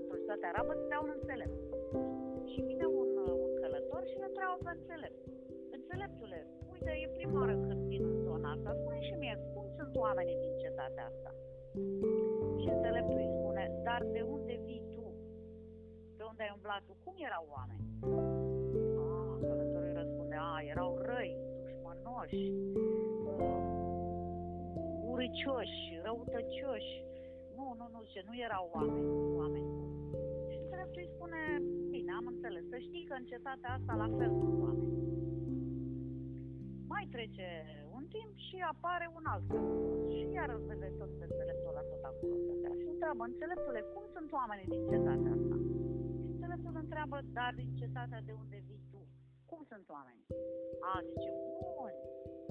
Într-o 0.00 0.16
cetate 0.22 0.46
arabă 0.52 0.72
stătea 0.78 1.00
un 1.06 1.12
înțelept. 1.18 1.58
Și 2.50 2.58
vine 2.68 2.86
un, 3.00 3.10
uh, 3.26 3.34
un 3.44 3.52
călător 3.60 4.02
și 4.10 4.16
îl 4.18 4.24
întreabă 4.30 4.56
pe 4.64 4.70
înțelept. 4.78 5.20
Înțeleptule, 5.78 6.38
uite, 6.72 6.90
e 7.04 7.06
prima 7.18 7.38
oară 7.42 7.54
când 7.66 7.80
vin 7.92 8.02
în 8.12 8.18
zona 8.26 8.48
asta, 8.54 8.70
spune 8.80 9.00
și 9.08 9.14
mie, 9.22 9.34
cum 9.54 9.66
sunt 9.78 9.92
oamenii 10.04 10.38
din 10.44 10.54
cetatea 10.64 11.04
asta? 11.12 11.30
Și 12.60 12.66
înțeleptul 12.74 13.18
îi 13.24 13.30
spune, 13.38 13.64
dar 13.86 14.00
de 14.16 14.22
unde 14.36 14.54
vii 14.66 14.84
tu? 14.94 15.04
Pe 16.16 16.22
unde 16.30 16.42
ai 16.46 16.52
umblat 16.58 16.82
tu? 16.86 16.92
Cum 17.04 17.14
erau 17.28 17.44
oameni? 17.56 17.84
Ah, 19.04 19.32
călătorul 19.48 19.88
îi 19.90 19.98
răspunde, 20.02 20.36
a, 20.48 20.52
erau 20.72 20.90
răi, 21.10 21.32
dușmănoși, 22.10 22.44
uh, 23.38 23.60
uricioși, 25.14 25.80
răutăcioși. 26.06 26.94
Nu, 27.56 27.66
nu, 27.78 27.86
nu, 27.94 28.00
ce 28.12 28.20
nu 28.28 28.34
erau 28.46 28.64
oameni, 28.76 29.08
oameni 29.40 29.68
buni. 29.76 29.94
Și 30.50 30.56
înțeleptul 30.62 31.02
îi 31.02 31.12
spune, 31.14 31.40
bine, 31.94 32.12
am 32.18 32.26
înțeles, 32.34 32.64
să 32.72 32.78
știi 32.86 33.04
că 33.08 33.14
în 33.18 33.24
cetatea 33.32 33.70
asta 33.78 33.92
la 34.02 34.08
fel 34.18 34.30
sunt 34.40 34.56
oameni. 34.66 34.94
Mai 36.92 37.04
trece 37.14 37.48
un 37.96 38.04
timp 38.16 38.32
și 38.46 38.56
apare 38.72 39.06
un 39.18 39.24
alt 39.32 39.44
călător. 39.50 39.96
Și 40.10 40.20
iar 40.36 40.48
îl 40.54 40.62
vede 40.70 40.88
tot 40.98 41.10
pe 41.18 41.24
înțeleptul 41.28 41.70
ăla 41.72 41.84
tot 41.90 42.02
acolo 42.10 42.34
stătea. 42.44 42.72
Și 42.80 42.86
întreabă, 42.94 43.22
înțeleptule, 43.24 43.80
cum 43.92 44.04
sunt 44.14 44.28
oamenii 44.38 44.68
din 44.72 44.82
cetatea 44.92 45.32
asta? 45.38 45.56
Și 46.22 46.28
înțeleptul 46.34 46.72
îl 46.74 46.80
întreabă, 46.84 47.16
dar 47.38 47.52
din 47.60 47.70
cetatea 47.80 48.20
de 48.28 48.32
unde 48.42 48.58
vii 48.66 48.82
tu? 48.89 48.89
Cum 49.50 49.62
sunt 49.72 49.86
oamenii? 49.96 50.26
A, 50.90 50.92
zice, 51.08 51.30
buni, 51.62 51.98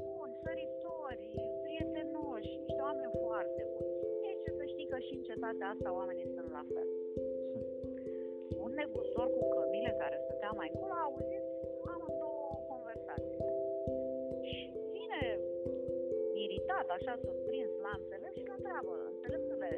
buni, 0.03 0.33
săritori, 0.43 1.25
prietenoși, 1.63 2.51
niște 2.65 2.81
oameni 2.87 3.13
foarte 3.25 3.61
buni. 3.73 3.93
Deci 4.23 4.43
să 4.59 4.63
știi 4.71 4.91
că 4.91 4.97
și 5.05 5.13
în 5.17 5.23
cetatea 5.29 5.67
asta 5.73 5.89
oamenii 5.99 6.27
sunt 6.35 6.49
la 6.57 6.63
fel. 6.73 6.89
Un 8.65 8.71
negustor 8.81 9.27
cu 9.35 9.41
cămile 9.55 9.91
care 10.01 10.17
stătea 10.25 10.51
mai 10.59 10.69
încolo 10.71 10.93
a 10.95 11.05
auzit 11.07 11.45
amândouă 11.93 12.51
conversațiile. 12.71 13.51
Și 14.49 14.61
vine 14.95 15.21
iritat, 16.45 16.87
așa 16.97 17.13
surprins 17.25 17.71
la 17.85 17.91
înțeles 17.99 18.33
și 18.39 18.45
îl 18.47 18.55
întreabă, 18.57 18.93
înțeleptule, 19.11 19.71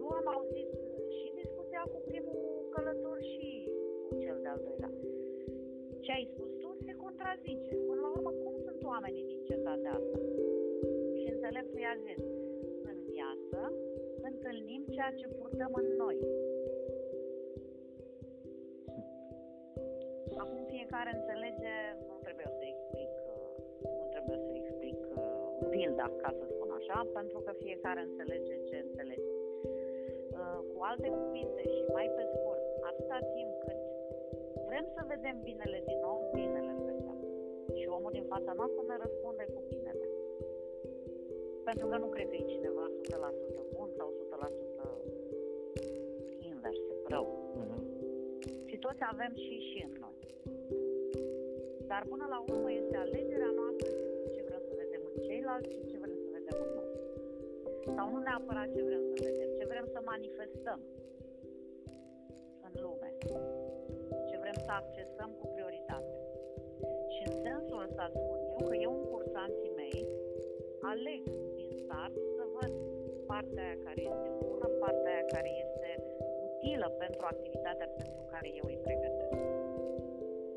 eu 0.00 0.08
am 0.18 0.26
auzit 0.36 0.70
și 1.16 1.26
discuția 1.40 1.82
cu 1.92 1.98
primul 2.08 2.38
călător 2.74 3.18
și 3.32 3.48
cu 4.06 4.12
cel 4.22 4.38
de-al 4.44 4.60
doilea. 4.66 4.92
Ce 6.08 6.14
ai 6.20 6.32
spus 6.34 6.50
tu 6.62 6.70
se 6.86 6.94
contrazice. 7.04 7.72
Până 7.88 8.00
la 8.04 8.10
urmă, 8.16 8.30
cum 8.42 8.54
sunt 8.66 8.80
oamenii 8.92 9.24
din 9.30 9.40
cetatea 9.50 9.92
asta? 10.00 10.18
Și 11.18 11.26
înțeleptul 11.34 11.80
i-a 11.84 11.96
zis, 12.06 12.22
în 12.90 12.98
viață 13.12 13.60
întâlnim 14.30 14.82
ceea 14.94 15.12
ce 15.20 15.26
purtăm 15.38 15.72
în 15.82 15.88
noi. 16.02 16.18
Acum 20.42 20.60
fiecare 20.74 21.10
înțelege, 21.18 21.74
nu 22.08 22.14
trebuie 22.24 22.48
să 22.56 22.62
explic, 22.72 23.12
uh, 23.34 23.50
nu 23.98 24.04
trebuie 24.14 24.38
să 24.46 24.50
explic 24.60 24.98
uh, 25.16 25.26
pilda, 25.72 26.06
ca 26.22 26.30
să 26.38 26.44
spun 26.52 26.70
așa, 26.78 26.98
pentru 27.18 27.38
că 27.44 27.50
fiecare 27.64 28.00
înțelege 28.08 28.54
ce 28.68 28.76
înțelege. 28.86 29.32
Uh, 30.38 30.58
cu 30.70 30.78
alte 30.90 31.08
cuvinte 31.20 31.62
și 31.74 31.82
mai 31.96 32.08
pe 32.16 32.24
scurt, 32.34 32.64
atâta 32.90 33.18
timp 33.34 33.52
cât 33.64 33.77
vrem 34.68 34.86
să 34.96 35.02
vedem 35.12 35.36
binele 35.48 35.78
din 35.90 36.00
om, 36.12 36.20
binele 36.38 36.70
îl 36.76 36.80
vedem. 36.88 37.16
Și 37.78 37.86
omul 37.96 38.12
din 38.18 38.26
fața 38.32 38.52
noastră 38.58 38.80
ne 38.90 38.96
răspunde 39.04 39.44
cu 39.54 39.60
binele. 39.70 40.06
Pentru 41.68 41.86
că 41.90 41.96
nu 42.02 42.08
cred 42.14 42.26
că 42.28 42.36
e 42.36 42.52
cineva 42.54 42.84
100% 42.90 43.74
bun 43.74 43.88
sau 43.98 44.08
100% 44.10 44.18
invers, 46.50 46.82
rău. 47.12 47.26
Uh-huh. 47.60 47.80
Și 48.68 48.76
toți 48.84 49.02
avem 49.12 49.32
și 49.44 49.56
și 49.68 49.78
în 49.88 49.92
noi. 50.04 50.16
Dar 51.90 52.02
până 52.12 52.26
la 52.34 52.38
urmă 52.50 52.70
este 52.72 52.96
alegerea 52.96 53.52
noastră 53.60 53.88
ce 54.34 54.40
vrem 54.48 54.62
să 54.68 54.74
vedem 54.82 55.02
în 55.10 55.16
ceilalți 55.26 55.70
și 55.74 55.80
ce 55.90 55.96
vrem 56.02 56.18
să 56.24 56.28
vedem 56.38 56.56
în 56.64 56.70
noi. 56.78 56.90
Sau 57.96 58.06
nu 58.12 58.18
neapărat 58.26 58.68
ce 58.74 58.82
vrem 58.88 59.02
să 59.10 59.16
vedem, 59.26 59.48
ce 59.58 59.64
vrem 59.72 59.86
să 59.94 60.00
manifestăm 60.12 60.80
accesăm 64.80 65.30
cu 65.40 65.46
prioritate. 65.54 66.14
Și 67.14 67.22
în 67.28 67.34
sensul 67.46 67.78
ăsta 67.86 68.04
spun 68.16 68.38
eu 68.52 68.60
că 68.68 68.74
eu 68.86 68.92
în 68.98 69.04
cursanții 69.12 69.72
mei 69.80 70.00
aleg 70.92 71.22
din 71.58 71.70
start 71.82 72.14
să 72.36 72.44
văd 72.56 72.72
partea 73.30 73.62
aia 73.66 73.78
care 73.86 74.00
este 74.10 74.28
bună, 74.44 74.66
partea 74.82 75.10
aia 75.14 75.24
care 75.34 75.50
este 75.64 75.90
utilă 76.48 76.88
pentru 77.02 77.22
activitatea 77.32 77.88
pentru 78.00 78.22
care 78.32 78.48
eu 78.60 78.66
îi 78.72 78.80
pregătesc. 78.86 79.34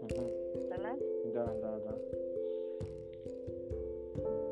Uh-huh. 0.06 0.30
Înțeles? 0.60 1.00
Da, 1.38 1.48
da, 1.64 1.74
da. 1.86 1.94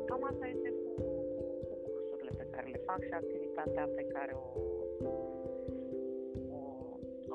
Cam 0.08 0.22
asta 0.30 0.46
este 0.54 0.68
cu, 0.80 0.88
cu, 1.02 1.42
cu 1.68 1.74
cursurile 1.84 2.32
pe 2.40 2.46
care 2.52 2.66
le 2.74 2.80
fac 2.88 3.00
și 3.08 3.14
activitatea 3.22 3.84
pe 3.98 4.04
care 4.14 4.32
o, 4.44 4.48
o, 6.56 6.60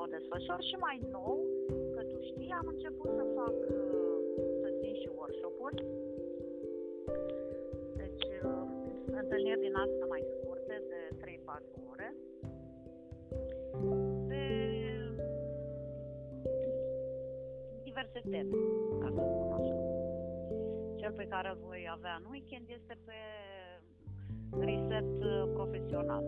o 0.02 0.04
desfășor 0.14 0.60
și 0.68 0.76
mai 0.86 0.98
nou, 1.10 1.34
că 1.38 1.44
tu 1.46 1.55
știi, 2.36 2.52
am 2.60 2.66
început 2.74 3.10
să 3.18 3.24
fac, 3.38 3.56
să 4.60 4.68
țin 4.80 4.94
și 5.00 5.08
workshop-uri. 5.18 5.84
Deci, 8.00 8.26
întâlniri 9.20 9.60
din 9.60 9.74
asta 9.74 10.04
mai 10.08 10.22
scurte, 10.32 10.82
de 10.90 11.00
3-4 11.22 11.90
ore. 11.90 12.08
Pe 14.28 14.42
diverse 17.82 18.20
teme, 18.30 18.56
ca 19.00 19.08
să 19.14 19.22
spun 19.32 19.52
așa. 19.58 19.76
Cel 21.00 21.12
pe 21.12 21.26
care 21.32 21.48
îl 21.48 21.58
voi 21.66 21.88
avea 21.96 22.14
în 22.20 22.26
weekend 22.30 22.66
este 22.78 22.94
pe 23.04 23.18
reset 24.66 25.12
profesional. 25.52 26.24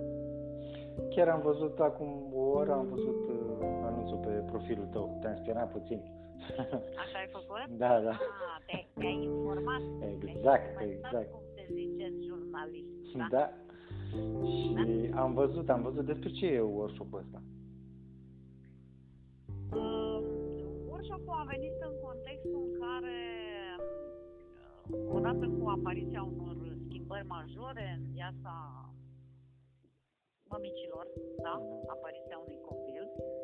Chiar 1.10 1.28
am 1.28 1.40
văzut 1.40 1.78
acum 1.80 2.32
o 2.34 2.40
oră, 2.40 2.72
am 2.72 2.86
văzut 2.88 3.22
uh, 3.28 3.47
anunțul 3.62 4.18
pe 4.18 4.30
profilul 4.30 4.86
tău. 4.92 5.18
Te-am 5.20 5.36
spionat 5.36 5.72
puțin. 5.72 6.00
Așa 7.02 7.18
ai 7.18 7.28
făcut? 7.32 7.76
Da, 7.82 8.00
da. 8.00 8.10
Ah, 8.10 8.58
te, 8.66 8.86
te-ai 9.00 9.22
informat. 9.22 9.82
Exact, 10.24 10.76
te 10.78 10.84
exact. 10.84 11.30
cum 11.30 11.42
se 11.54 11.66
zice 11.72 12.12
jurnalist. 12.26 13.16
Da? 13.16 13.26
Da. 13.30 13.46
Și 14.44 15.10
am 15.14 15.34
văzut, 15.34 15.68
am 15.68 15.82
văzut 15.82 16.04
despre 16.04 16.30
ce 16.30 16.46
e 16.46 16.60
workshop-ul 16.60 17.18
ăsta. 17.18 17.42
Uh, 19.72 20.20
workshop-ul 20.88 21.34
a 21.42 21.44
venit 21.48 21.76
în 21.88 21.94
contextul 22.02 22.62
în 22.66 22.78
care, 22.80 23.18
uh, 24.90 25.14
odată 25.16 25.48
cu 25.58 25.68
apariția 25.68 26.22
unor 26.22 26.56
schimbări 26.86 27.26
majore 27.26 27.98
în 27.98 28.04
viața 28.12 28.52
mămicilor, 30.50 31.06
da? 31.42 31.54
apariția 31.86 32.38
unui 32.44 32.60
copil, 32.68 33.04
uh, 33.16 33.37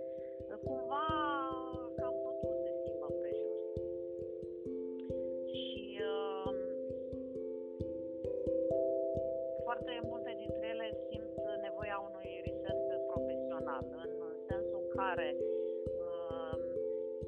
cumva 0.66 1.06
cam 1.98 2.14
totul 2.24 2.54
se 2.62 2.70
schimbă 2.78 3.06
împrejur. 3.10 3.56
Și 5.50 5.64
uh, 6.12 6.50
foarte 9.66 9.92
multe 10.10 10.32
dintre 10.42 10.64
ele 10.74 10.88
simt 11.08 11.38
nevoia 11.66 11.98
unui 12.08 12.30
reset 12.46 12.80
profesional, 13.12 13.84
în 14.26 14.32
sensul 14.48 14.80
în 14.84 14.88
care 14.98 15.28
uh, 16.04 16.54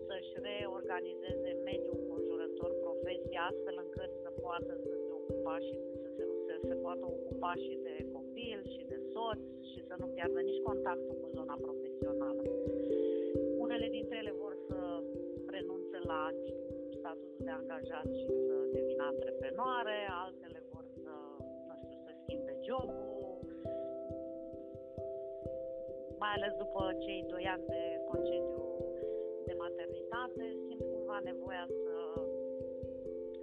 să-și 0.06 0.34
reorganizeze 0.48 1.50
mediul 1.68 1.96
înconjurător, 2.00 2.70
profesia, 2.86 3.42
astfel 3.50 3.76
încât 3.84 4.10
să 4.22 4.30
poată 4.44 4.72
să 4.88 4.94
se 5.04 5.12
ocupa 5.20 5.56
și 5.66 5.74
să 6.02 6.08
se, 6.16 6.24
să 6.46 6.54
se 6.68 6.74
poată 6.84 7.04
ocupa 7.16 7.52
și 7.64 7.74
de 7.86 7.94
copil 8.14 8.60
și 8.74 8.82
de 8.92 8.98
soț 9.12 9.40
și 9.70 9.78
să 9.88 9.94
nu 10.00 10.06
piardă 10.06 10.40
nici 10.40 10.64
contactul 10.68 11.14
cu 11.22 11.28
zona 11.36 11.56
profesională. 11.66 12.42
Unele 14.16 14.32
dintre 14.32 14.32
ele 14.32 14.42
vor 14.44 14.54
să 14.68 14.78
renunțe 15.56 15.98
la 16.12 16.22
statusul 16.98 17.42
de 17.48 17.52
angajat 17.60 18.08
și 18.20 18.26
să 18.46 18.54
devină 18.76 19.02
antreprenoare, 19.12 19.98
altele 20.24 20.60
vor 20.72 20.84
să, 21.02 21.14
nu 21.68 21.74
știu, 21.82 21.98
să 22.04 22.10
schimbe 22.20 22.54
jobul, 22.66 23.38
mai 26.22 26.32
ales 26.36 26.52
după 26.62 26.82
cei 27.04 27.20
doi 27.32 27.44
ani 27.54 27.64
de 27.74 27.82
concediu 28.10 28.64
de 29.48 29.54
maternitate, 29.64 30.44
simt 30.66 30.84
cumva 30.92 31.18
nevoia 31.30 31.64
să, 31.82 31.96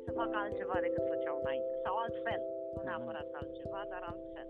să 0.03 0.09
facă 0.19 0.35
altceva 0.43 0.77
decât 0.85 1.03
făceau 1.13 1.37
înainte. 1.41 1.73
Sau 1.83 1.95
altfel, 2.03 2.41
nu 2.73 2.81
neapărat 2.83 3.29
altceva, 3.41 3.81
dar 3.91 4.03
altfel. 4.11 4.47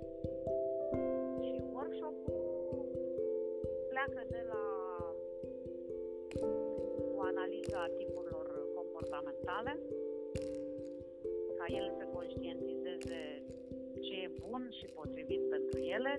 Și 1.37 1.49
workshop-ul 1.75 2.87
pleacă 3.91 4.21
de 4.35 4.41
la 4.51 4.82
o 7.33 7.39
analiză 7.39 7.75
a 7.77 7.93
tipurilor 7.97 8.47
comportamentale, 8.75 9.79
ca 11.57 11.65
ele 11.77 11.91
să 11.97 12.03
conștientizeze 12.13 13.21
ce 14.05 14.13
e 14.25 14.31
bun 14.47 14.69
și 14.77 14.85
potrivit 14.85 15.49
pentru 15.49 15.79
ele, 15.79 16.13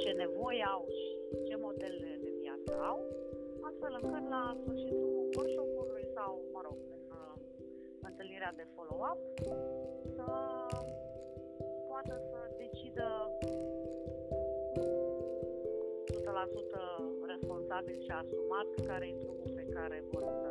ce 0.00 0.10
nevoi 0.10 0.62
au 0.74 0.86
și 0.98 1.08
ce 1.46 1.56
modele 1.56 2.18
de 2.22 2.32
viață 2.40 2.72
au, 2.90 2.98
astfel 3.60 3.92
încât 4.02 4.28
la 4.28 4.56
sfârșitul 4.62 5.10
workshop-ului 5.36 6.06
sau, 6.14 6.32
mă 6.52 6.60
rog, 6.66 6.78
în 6.96 7.04
uh, 7.20 7.34
întâlnirea 8.08 8.52
de 8.56 8.66
follow-up, 8.74 9.18
să 10.16 10.26
poată 11.88 12.14
să 12.30 12.38
decidă 12.56 13.08
100% 17.10 17.19
responsabil 17.80 17.98
și 18.06 18.12
asumat 18.22 18.68
care 18.88 19.04
e 19.10 19.20
drumul 19.24 19.50
pe 19.58 19.64
care 19.76 19.96
vor 20.10 20.24
să, 20.40 20.50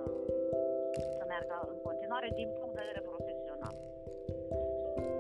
să 1.18 1.24
meargă 1.32 1.56
în 1.74 1.80
continuare 1.88 2.30
din 2.40 2.50
punct 2.58 2.74
de 2.76 2.82
vedere 2.84 3.02
profesional. 3.12 3.76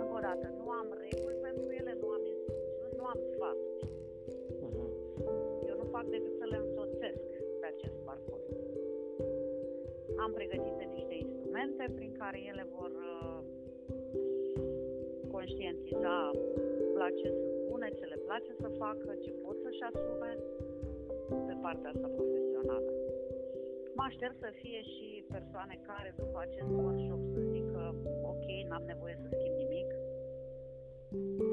Încă 0.01 0.15
o 0.19 0.21
dată, 0.27 0.45
nu 0.59 0.67
am 0.79 0.87
reguli 1.05 1.37
pentru 1.47 1.67
ele, 1.79 1.91
nu 2.01 2.07
am 2.17 2.23
instrucțiuni, 2.33 2.95
nu 2.99 3.05
am 3.13 3.19
sfaturi. 3.31 3.87
Eu 5.69 5.75
nu 5.81 5.85
fac 5.95 6.05
decât 6.15 6.33
să 6.41 6.45
le 6.51 6.57
însoțesc 6.65 7.23
pe 7.61 7.65
acest 7.73 7.97
parcurs. 8.07 8.47
Am 10.23 10.31
pregătite 10.39 10.83
niște 10.95 11.15
instrumente 11.25 11.83
prin 11.97 12.11
care 12.21 12.39
ele 12.51 12.63
vor 12.77 12.91
uh, 13.09 13.39
conștientiza 15.35 16.15
la 17.01 17.09
ce 17.19 17.27
sunt 17.39 17.53
bune, 17.69 17.87
ce 17.99 18.05
le 18.13 18.19
place 18.27 18.51
să 18.61 18.67
facă, 18.83 19.09
ce 19.23 19.31
pot 19.43 19.57
să-și 19.63 19.83
asume 19.89 20.31
pe 21.47 21.55
partea 21.61 21.89
asta 21.93 22.07
profesională. 22.17 22.91
Mă 23.97 24.03
aștept 24.07 24.37
să 24.39 24.49
fie 24.61 24.81
și 24.93 25.07
persoane 25.35 25.75
care 25.89 26.09
după 26.21 26.37
acest 26.41 26.71
workshop 26.81 27.21
să 27.33 27.39
zică 27.53 27.83
ok, 28.31 28.45
n-am 28.69 28.83
nevoie 28.93 29.15
să 29.21 29.27
schimb 29.35 29.55
nimic, 29.63 29.89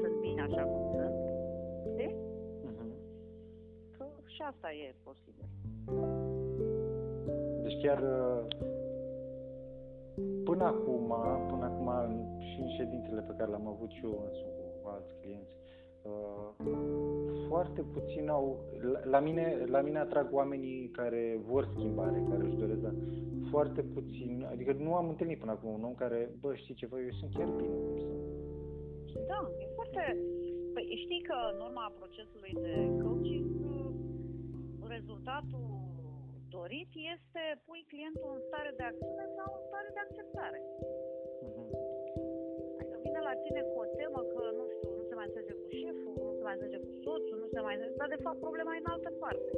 sunt 0.01 0.15
bine 0.25 0.41
așa 0.41 0.63
cum 0.71 0.83
sunt, 0.95 1.15
știi? 1.93 2.13
Uh-huh. 2.67 2.91
Că 3.95 4.03
și 4.25 4.41
asta 4.51 4.67
e 4.71 4.95
posibil. 5.07 5.47
Deci 7.63 7.77
chiar 7.83 7.99
uh, 8.01 8.39
până 10.43 10.63
acum, 10.63 11.07
până 11.51 11.65
acum 11.69 11.89
și 12.47 12.59
în 12.61 12.69
ședințele 12.77 13.21
pe 13.21 13.33
care 13.37 13.49
le-am 13.49 13.67
avut 13.67 13.89
și 13.89 14.03
eu 14.03 14.23
însumi 14.25 14.57
cu 14.81 14.87
alți 14.93 15.13
clienți, 15.21 15.55
uh, 15.55 15.66
foarte 17.47 17.81
puțin 17.81 18.29
au, 18.29 18.59
la 19.03 19.19
mine, 19.19 19.63
la 19.65 19.81
mine 19.81 19.99
atrag 19.99 20.33
oamenii 20.33 20.89
care 20.89 21.39
vor 21.45 21.69
schimbare, 21.73 22.25
care 22.29 22.43
își 22.45 22.55
doresc, 22.55 22.79
dar 22.79 22.93
foarte 23.49 23.81
puțin, 23.81 24.47
adică 24.51 24.71
nu 24.73 24.95
am 24.95 25.09
întâlnit 25.09 25.39
până 25.39 25.51
acum 25.51 25.69
un 25.73 25.83
om 25.83 25.95
care, 25.95 26.29
bă, 26.41 26.55
știi 26.55 26.73
ceva, 26.81 26.99
eu 26.99 27.11
sunt 27.19 27.31
chiar 27.33 27.47
bine 27.47 27.75
cum 27.75 27.97
sunt. 27.97 29.25
Da, 29.31 29.39
e 29.63 29.67
foarte... 29.75 30.03
Păi 30.73 30.85
știi 31.03 31.21
că 31.29 31.37
în 31.53 31.59
urma 31.67 31.93
procesului 31.99 32.53
de 32.65 32.73
coaching, 33.03 33.45
rezultatul 34.95 35.65
dorit 36.57 36.91
este 37.15 37.43
pui 37.65 37.83
clientul 37.91 38.29
în 38.37 38.41
stare 38.47 38.71
de 38.79 38.85
acțiune 38.91 39.25
sau 39.37 39.47
în 39.57 39.63
stare 39.69 39.89
de 39.95 40.01
acceptare. 40.05 40.59
Mhm. 41.45 41.65
Adică 42.79 42.95
vine 43.05 43.21
la 43.29 43.35
tine 43.43 43.61
cu 43.69 43.75
o 43.83 43.87
temă 43.99 44.21
că, 44.33 44.36
mai 45.17 45.27
înțelege 45.29 45.53
cu 45.61 45.67
șeful, 45.79 46.13
nu 46.27 46.33
se 46.37 46.43
mai 46.47 46.55
înțelege 46.55 46.79
cu 46.85 46.91
soțul, 47.03 47.37
nu 47.43 47.47
se 47.53 47.59
mai 47.65 47.73
înțelege, 47.75 47.99
dar 48.01 48.09
de 48.15 48.23
fapt 48.25 48.39
problema 48.45 48.71
e 48.73 48.83
în 48.83 48.91
altă 48.95 49.11
parte. 49.23 49.51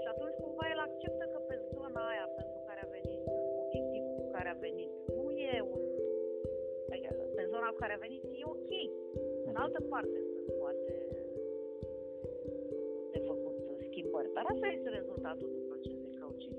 Și 0.00 0.06
atunci 0.12 0.36
cumva 0.44 0.64
el 0.72 0.80
acceptă 0.88 1.24
că 1.32 1.38
pe 1.48 1.56
zona 1.74 2.00
aia 2.12 2.26
pentru 2.38 2.58
care 2.68 2.80
a 2.82 2.88
venit, 2.96 3.22
obiectivul 3.62 4.14
cu 4.20 4.26
care 4.36 4.48
a 4.54 4.58
venit, 4.66 4.90
nu 5.16 5.26
e 5.50 5.52
un... 5.74 5.82
Adică 6.90 7.10
pe 7.38 7.44
zona 7.52 7.68
cu 7.72 7.78
care 7.82 7.94
a 7.94 8.04
venit 8.06 8.22
e 8.40 8.44
ok. 8.56 8.70
În 9.50 9.56
altă 9.64 9.80
parte 9.92 10.18
sunt 10.30 10.48
poate 10.60 10.94
de 13.12 13.20
făcut 13.28 13.56
schimbări. 13.88 14.28
Dar 14.36 14.44
asta 14.52 14.66
este 14.76 14.88
rezultatul 14.98 15.46
unui 15.50 15.64
proces 15.70 15.96
de 16.04 16.10
coaching. 16.20 16.56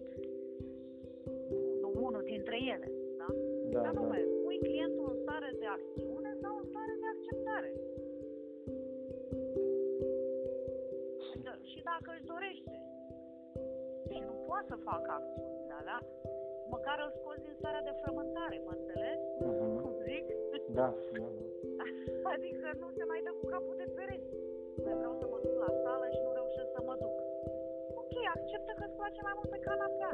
Nu 1.81 1.89
unul 2.07 2.23
dintre 2.33 2.57
ele, 2.73 2.87
da? 3.21 3.29
Da, 3.73 3.79
Dar 3.85 3.93
da. 3.93 3.99
nume, 3.99 4.19
pui 4.43 4.59
clientul 4.67 5.05
în 5.11 5.17
stare 5.23 5.49
de 5.61 5.67
acțiune 5.77 6.31
sau 6.41 6.53
în 6.59 6.65
stare 6.71 6.93
de 7.03 7.07
acceptare. 7.15 7.71
Și 11.71 11.79
dacă 11.91 12.09
își 12.15 12.29
dorește 12.33 12.75
și 14.11 14.17
nu 14.27 14.33
poate 14.47 14.65
să 14.71 14.77
facă 14.89 15.09
acțiunile 15.19 15.75
alea, 15.79 15.99
măcar 16.73 16.97
îl 17.05 17.11
scoți 17.17 17.45
din 17.47 17.55
starea 17.59 17.83
de 17.89 17.93
frământare, 18.01 18.57
mă 18.65 18.73
înțelegi? 18.79 19.25
Mhm. 19.45 19.75
Cum 19.81 19.93
zic? 20.07 20.25
Da, 20.79 20.89
da, 21.19 21.27
da. 21.37 21.43
Adică 22.33 22.67
nu 22.81 22.87
se 22.97 23.03
mai 23.11 23.21
dă 23.25 23.31
cu 23.39 23.45
capul 23.53 23.75
de 23.81 23.87
pereți. 23.95 24.31
Mai 24.85 24.95
vreau 24.99 25.13
să 25.21 25.25
mă 25.31 25.37
duc 25.45 25.55
la 25.65 25.71
sală 25.83 26.05
și 26.15 26.19
nu 26.25 26.31
reușesc 26.39 26.69
să 26.75 26.81
mă 26.87 26.95
duc. 27.03 27.15
Ok, 28.01 28.13
acceptă 28.35 28.71
că 28.77 28.83
îți 28.85 28.99
place 28.99 29.19
mai 29.27 29.35
mult 29.37 29.49
pe 29.51 29.59
canapea 29.67 30.11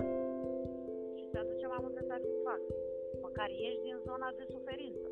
și 1.15 1.23
îți 1.27 1.39
aduce 1.43 1.65
mai 1.73 1.81
multe 1.85 2.01
satisfacții. 2.11 2.79
Măcar 3.25 3.49
ieși 3.49 3.83
din 3.87 3.97
zona 4.07 4.27
de 4.39 4.45
suferință. 4.53 5.07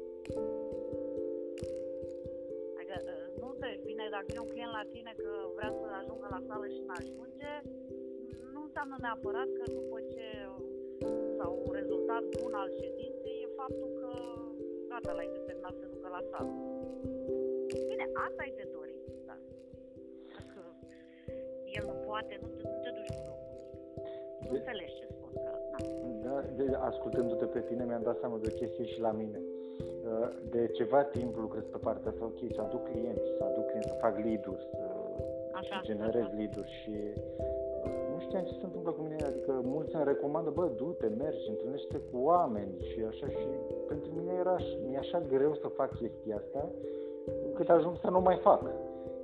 Vine, 4.25 4.31
dacă 4.31 4.31
vine 4.31 4.41
un 4.45 4.51
client 4.53 4.73
la 4.79 4.85
tine 4.93 5.13
că 5.23 5.31
vrea 5.57 5.71
să 5.79 5.85
ajungă 6.01 6.27
la 6.35 6.41
sală 6.47 6.65
și 6.75 6.81
nu 6.87 6.93
ajunge, 6.99 7.53
nu 8.53 8.59
înseamnă 8.67 8.95
neapărat 9.05 9.49
că 9.57 9.63
după 9.77 9.97
ce 10.13 10.27
sau 11.39 11.51
un 11.65 11.71
rezultat 11.79 12.23
bun 12.37 12.53
al 12.61 12.69
ședinței 12.81 13.35
e 13.45 13.57
faptul 13.61 13.89
că 13.99 14.09
gata, 14.89 15.11
l-ai 15.17 15.29
determinat 15.37 15.75
să 15.79 15.85
ducă 15.93 16.07
la 16.15 16.21
sală. 16.31 16.53
Bine, 17.89 18.05
asta 18.27 18.41
e 18.49 18.53
de 18.61 18.67
dorit, 18.75 19.01
da. 19.29 19.35
Dacă 20.35 20.59
el 21.77 21.83
nu 21.91 21.95
poate, 22.07 22.33
nu 22.43 22.47
te, 22.57 22.63
nu 22.73 22.77
te 22.83 22.89
duci 22.97 23.11
cu 23.17 23.23
locul. 23.29 23.51
Nu 24.43 24.51
De- 24.51 24.57
înțelegi 24.57 24.95
ce 24.99 25.05
spun, 25.13 25.31
că 25.43 25.51
na. 25.71 25.79
Da, 26.25 26.35
de, 26.57 26.65
ascultându-te 26.91 27.45
pe 27.55 27.61
tine 27.67 27.83
mi-am 27.85 28.03
dat 28.09 28.17
seama 28.19 28.37
de 28.43 28.49
o 28.51 28.55
chestie 28.59 28.85
și 28.93 28.99
la 29.07 29.11
mine. 29.11 29.39
Uh, 30.03 30.27
De 30.49 30.67
ceva 30.67 31.03
timp 31.03 31.35
lucrez 31.35 31.63
pe 31.71 31.77
partea 31.77 32.11
asta, 32.11 32.25
ok, 32.25 32.39
să 32.55 32.61
aduc 32.61 32.83
clienți, 32.89 33.27
să 33.37 33.43
aduc 33.43 33.65
clienți, 33.65 33.89
să 33.89 33.97
fac 34.05 34.15
lead-uri, 34.25 34.63
să 34.71 34.77
Așa, 35.59 35.81
generez 35.83 36.25
așa. 36.25 36.33
lead-uri 36.37 36.71
și 36.81 36.95
uh, 37.85 38.03
nu 38.13 38.19
știam 38.25 38.43
ce 38.43 38.53
se 38.59 38.65
întâmplă 38.65 38.91
cu 38.91 39.01
mine, 39.01 39.23
adică 39.31 39.51
mulți 39.63 39.95
îmi 39.95 40.03
recomandă, 40.03 40.49
bă, 40.49 40.65
du-te, 40.75 41.07
mergi, 41.07 41.49
întâlnește 41.49 41.97
cu 42.09 42.17
oameni 42.31 42.73
și 42.89 42.99
așa 43.11 43.27
și 43.27 43.47
pentru 43.87 44.09
mine 44.17 44.33
era, 44.43 44.55
mi-e 44.87 44.97
așa 44.97 45.19
greu 45.33 45.53
să 45.55 45.67
fac 45.67 45.89
chestia 45.95 46.35
asta, 46.35 46.69
încât 47.47 47.69
ajung 47.69 47.95
să 47.97 48.09
nu 48.09 48.21
mai 48.21 48.37
fac. 48.47 48.61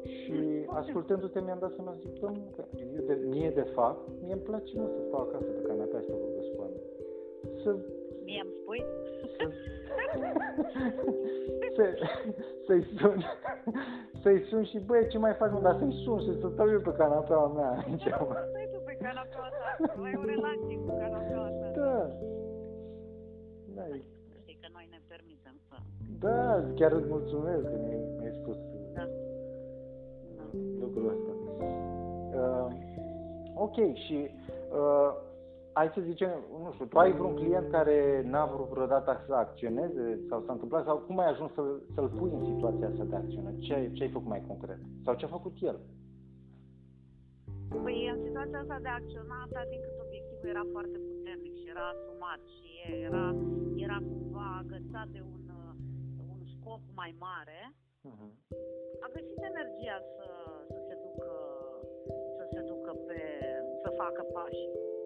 Și 0.04 0.36
ascultându-te 0.68 1.40
mi-am 1.42 1.60
dat 1.60 1.74
seama, 1.76 1.94
zic, 2.00 2.20
domnule, 2.20 2.50
că 2.56 2.64
eu 2.96 3.04
de, 3.06 3.16
mie 3.30 3.50
de 3.50 3.68
fapt, 3.76 4.10
mie 4.24 4.34
îmi 4.34 4.42
place 4.42 4.72
mă, 4.78 4.86
să 4.96 5.02
stau 5.08 5.22
acasă 5.22 5.50
pe 5.52 5.62
canapea 5.68 6.00
și 6.00 6.06
să 6.06 6.16
vorbesc 6.24 6.50
cu 6.56 6.62
oameni. 6.62 6.84
Să 7.64 7.70
Mie 8.30 8.42
îmi 8.46 8.56
spui? 8.62 8.82
să, 11.76 11.84
să-i 12.66 12.84
sun, 13.00 13.18
să-i 14.22 14.42
sun 14.50 14.64
și 14.64 14.80
băi, 14.80 15.08
ce 15.12 15.18
mai 15.18 15.34
faci, 15.34 15.52
mă, 15.52 15.60
dar 15.62 15.76
să-i 15.80 15.94
sun 16.04 16.20
și 16.20 16.40
să 16.42 16.48
stau 16.54 16.70
eu 16.70 16.80
pe 16.80 16.92
canapeaua 16.98 17.48
mea 17.48 17.70
aici, 17.86 18.06
mă. 18.10 18.36
Stai 18.50 18.70
tu 18.74 18.80
pe 18.86 18.94
canapeaua 19.02 19.50
ta, 19.60 20.04
ai 20.04 20.14
o 20.22 20.24
relație 20.34 20.76
cu 20.78 20.88
canapeaua 21.02 21.50
ta. 21.60 21.70
Da. 21.80 21.96
Da, 23.76 23.84
e- 23.96 24.04
Știi 24.42 24.58
că 24.62 24.68
noi 24.74 24.88
ne 24.94 25.00
permitem 25.08 25.56
să... 25.68 25.76
da, 26.20 26.64
chiar 26.76 26.92
îți 26.92 27.08
mulțumesc 27.10 27.64
că 27.64 27.78
mi-ai, 27.84 28.02
mi-ai 28.20 28.34
spus 28.42 28.58
Da. 28.94 29.06
lucrul 30.80 31.08
ăsta. 31.16 31.32
Uh, 32.40 32.68
ok, 33.56 33.78
și 34.06 34.30
uh, 34.72 35.12
hai 35.80 35.92
să 35.96 36.02
zicem, 36.12 36.32
nu 36.64 36.72
știu, 36.74 36.86
tu 36.86 36.98
ai 37.00 37.12
vreun 37.18 37.36
client 37.36 37.68
care 37.78 37.98
n-a 38.32 38.46
vrut 38.54 38.70
vreodată 38.76 39.10
să 39.28 39.34
acționeze 39.34 40.06
sau 40.30 40.38
s-a 40.46 40.52
întâmplat 40.52 40.84
sau 40.86 40.98
cum 40.98 41.20
ai 41.20 41.30
ajuns 41.30 41.52
să, 41.58 41.64
să-l 41.96 42.10
pui 42.18 42.32
în 42.38 42.44
situația 42.52 42.88
asta 42.88 43.04
de 43.12 43.16
acțiune? 43.16 43.52
Ce, 43.66 43.74
ai- 43.74 43.92
ce 43.96 44.04
ai 44.04 44.10
făcut 44.18 44.28
mai 44.28 44.44
concret? 44.48 44.80
Sau 45.06 45.14
ce 45.16 45.26
a 45.26 45.36
făcut 45.38 45.56
el? 45.70 45.78
Păi 47.84 47.98
în 48.14 48.20
situația 48.26 48.60
asta 48.64 48.78
de 48.86 48.92
acționat, 49.00 49.50
din 49.72 49.80
cât 49.86 49.96
obiectivul 50.06 50.50
era 50.56 50.64
foarte 50.76 50.98
puternic 51.10 51.54
și 51.62 51.68
era 51.74 51.86
asumat 51.94 52.42
și 52.56 52.70
era, 53.08 53.26
era 53.86 53.98
cumva 54.10 54.48
agățat 54.64 55.08
de 55.16 55.22
un, 55.34 55.44
uh, 55.62 55.74
un 56.34 56.40
scop 56.56 56.82
mai 57.02 57.12
mare, 57.28 57.60
Uh-huh. 58.10 58.32
a 59.06 59.08
găsit 59.16 59.40
energia 59.52 59.98
să, 60.16 60.28
să 60.72 60.78
se 60.88 60.96
ducă 61.06 61.30
să 62.38 62.44
se 62.54 62.62
ducă 62.72 62.92
pe 63.08 63.20
să 63.82 63.90
facă 64.02 64.22
pași, 64.34 64.62
știi? 64.66 64.82
Uh-huh. 64.86 64.99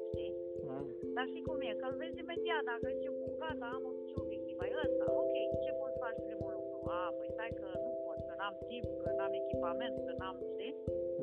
Dar 1.15 1.26
știi 1.32 1.47
cum 1.47 1.60
e, 1.69 1.80
că 1.80 1.86
îl 1.89 1.95
vezi 2.04 2.19
imediat, 2.26 2.63
dacă 2.71 2.86
zice, 2.95 3.10
bun, 3.19 3.32
gata, 3.41 3.67
am 3.76 3.84
ce 4.08 4.15
obiectiv 4.23 4.58
ai 4.63 4.73
ăsta, 4.86 5.06
ok, 5.21 5.34
ce 5.63 5.71
poți 5.80 5.93
să 5.95 5.99
faci 6.04 6.19
primul 6.28 6.52
lucru? 6.58 6.78
A, 6.97 6.99
păi 7.17 7.30
stai 7.36 7.54
că 7.60 7.67
nu 7.86 7.91
pot, 8.04 8.19
că 8.28 8.34
n-am 8.39 8.56
timp, 8.69 8.88
că 9.04 9.10
n-am 9.17 9.34
echipament, 9.41 9.95
că 10.06 10.13
n-am, 10.19 10.38
știi? 10.54 10.73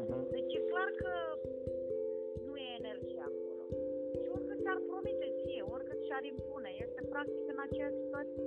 Uh-huh. 0.01 0.23
Deci 0.35 0.53
e 0.59 0.61
clar 0.71 0.91
că 1.03 1.13
nu 2.47 2.55
e 2.67 2.81
energie 2.83 3.23
acolo. 3.31 3.63
Și 4.21 4.27
oricât 4.37 4.59
ți-ar 4.63 4.79
promite 4.89 5.29
ție, 5.39 5.63
oricât 5.75 6.01
și-ar 6.07 6.25
impune, 6.33 6.71
este 6.85 7.01
practic 7.13 7.45
în 7.53 7.59
aceeași 7.67 8.01
situație. 8.03 8.43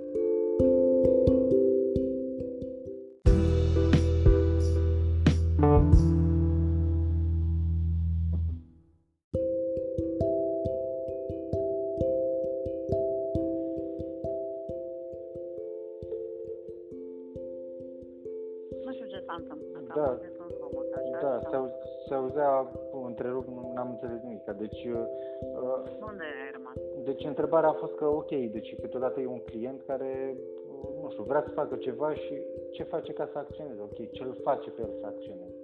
Înțeles 24.46 24.70
nimic. 24.70 24.70
Deci, 24.70 24.84
uh, 24.84 26.06
Unde 26.10 26.24
ai 26.44 26.50
rămas? 26.56 26.76
deci 27.04 27.24
întrebarea 27.24 27.68
a 27.68 27.72
fost 27.82 27.94
că 27.94 28.06
ok, 28.06 28.30
deci 28.56 28.74
câteodată 28.80 29.20
e 29.20 29.26
un 29.26 29.44
client 29.50 29.82
care, 29.86 30.36
uh, 30.36 31.02
nu 31.02 31.08
știu, 31.10 31.22
vrea 31.22 31.42
să 31.46 31.50
facă 31.60 31.74
ceva 31.76 32.14
și 32.14 32.34
ce 32.70 32.82
face 32.82 33.12
ca 33.12 33.28
să 33.32 33.38
acționeze? 33.38 33.80
Ok, 33.82 34.10
ce 34.10 34.22
îl 34.22 34.34
face 34.42 34.70
pe 34.70 34.80
el 34.82 34.92
să 35.00 35.06
acționeze? 35.06 35.56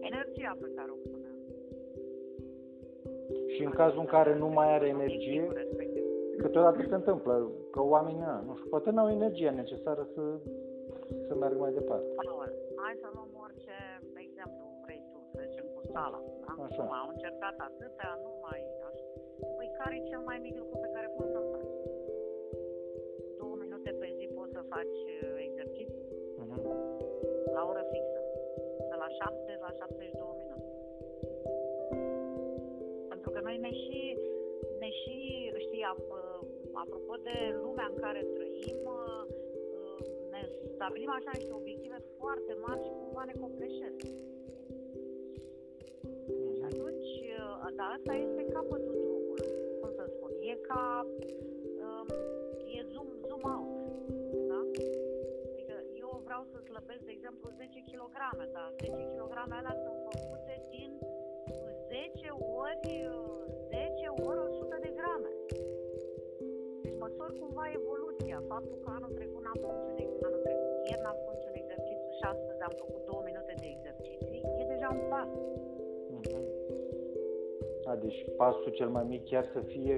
Energia 0.00 0.56
pe 0.60 0.68
care 0.76 0.90
o 0.90 0.98
pune. 1.10 1.24
Și 3.54 3.62
în 3.64 3.70
cazul 3.70 4.00
în 4.00 4.06
care 4.16 4.32
nu 4.38 4.48
mai 4.48 4.68
are 4.74 4.86
energie, 4.88 5.40
Obiectivul 5.42 5.54
respectiv. 5.62 6.02
câteodată 6.42 6.84
se 6.88 6.94
întâmplă 6.94 7.50
că 7.70 7.80
oamenii, 7.82 8.20
na, 8.20 8.42
nu 8.46 8.56
știu, 8.56 8.68
poate 8.68 8.90
n-au 8.90 9.10
energia 9.10 9.50
necesară 9.50 10.08
să, 10.14 10.22
să 11.26 11.34
meargă 11.34 11.58
mai 11.58 11.72
departe. 11.72 12.06
Paul, 12.16 12.52
hai 12.82 12.94
să 13.02 13.08
luăm 13.14 13.30
orice 13.44 13.76
exemplu 14.26 14.64
vrei 14.84 15.00
tu, 15.12 15.18
să 15.32 15.40
zicem 15.48 15.64
cu 15.74 15.80
sala. 15.92 16.20
Da? 16.56 16.62
Așa. 16.64 16.82
Nu, 16.84 16.90
au 17.00 17.08
încercat 17.14 17.56
atâtea, 17.68 18.10
nu 18.24 18.30
mai 18.44 18.60
așa. 18.88 19.04
Păi 19.56 19.68
care 19.78 19.94
e 19.98 20.08
cel 20.10 20.22
mai 20.30 20.38
mic 20.46 20.54
lucru 20.62 20.76
pe 20.84 20.90
care 20.94 21.08
poți 21.16 21.32
să-l 21.34 21.46
faci? 21.54 21.72
Două 23.40 23.54
minute 23.64 23.90
pe 24.00 24.08
zi 24.18 24.24
poți 24.36 24.52
să 24.56 24.60
faci 24.74 24.98
uh, 25.14 25.44
exercițiu 25.48 26.02
Mhm. 26.42 26.60
la 27.56 27.62
oră 27.70 27.82
fixă. 27.92 28.20
De 28.90 28.96
la 29.02 29.08
7 29.18 29.52
la 29.64 29.70
72 29.80 30.34
minute. 30.42 30.68
Pentru 33.12 33.28
că 33.34 33.38
noi 33.46 33.56
ne 33.66 33.72
și, 33.82 34.00
ne 34.82 34.88
și 35.00 35.16
știi, 35.64 35.84
ap- 35.92 36.10
uh, 36.18 36.40
apropo 36.82 37.14
de 37.28 37.36
lumea 37.62 37.86
în 37.92 37.96
care 38.04 38.20
trăim, 38.36 38.78
uh, 38.98 39.22
uh, 39.80 40.00
ne 40.32 40.40
stabilim 40.74 41.10
așa 41.18 41.30
niște 41.34 41.52
obiective 41.60 41.98
foarte 42.20 42.52
mari 42.66 42.82
și 42.86 42.92
cumva 43.00 43.22
ne 43.26 43.34
copleșesc. 43.44 44.00
Dar 47.78 47.88
asta 47.96 48.12
este 48.26 48.42
capătul 48.54 48.96
drumului, 49.04 49.50
cum 49.80 49.90
să 49.98 50.04
spun, 50.14 50.30
e 50.52 50.54
ca, 50.68 50.84
um, 51.86 52.08
e 52.76 52.80
zoom, 52.92 53.08
zoom 53.28 53.44
out, 53.54 53.68
da? 54.50 54.60
Adică 55.52 55.76
eu 56.02 56.10
vreau 56.26 56.42
să 56.50 56.56
slăbesc, 56.68 57.02
de 57.08 57.12
exemplu, 57.16 57.46
10 57.56 57.84
kg, 57.90 58.14
dar 58.56 58.68
10 58.80 59.02
kg 59.14 59.32
alea 59.58 59.74
sunt 59.84 59.98
făcute 60.08 60.54
din 60.74 60.90
10 61.88 62.28
ori 62.60 62.88
uh, 63.14 63.36
ori 64.28 64.38
100 64.38 64.76
de 64.84 64.90
grame. 64.98 65.30
Deci 66.82 66.98
măsor 67.04 67.30
cumva 67.40 67.64
evoluția, 67.78 68.38
faptul 68.52 68.76
că 68.84 68.90
anul 68.96 69.12
trecut 69.18 69.42
n-am 69.44 69.58
făcut 69.64 69.84
un 69.90 69.98
exercițiu, 70.04 70.26
anul 70.28 70.42
trecut 70.46 70.70
ieri 70.88 71.02
n-am 71.04 71.18
făcut 71.24 71.42
un 71.50 71.56
exercițiu 71.62 72.10
și 72.18 72.24
astăzi 72.32 72.60
am 72.68 72.74
făcut 72.82 73.02
două 73.10 73.22
minute 73.28 73.52
de 73.60 73.66
exerciții, 73.74 74.42
e 74.60 74.64
deja 74.74 74.88
un 74.96 75.02
pas. 75.12 75.30
Mhm. 76.16 76.55
A, 77.90 77.94
deci 78.04 78.18
pasul 78.36 78.72
cel 78.78 78.88
mai 78.96 79.04
mic 79.12 79.22
chiar 79.30 79.44
să 79.54 79.60
fie 79.72 79.94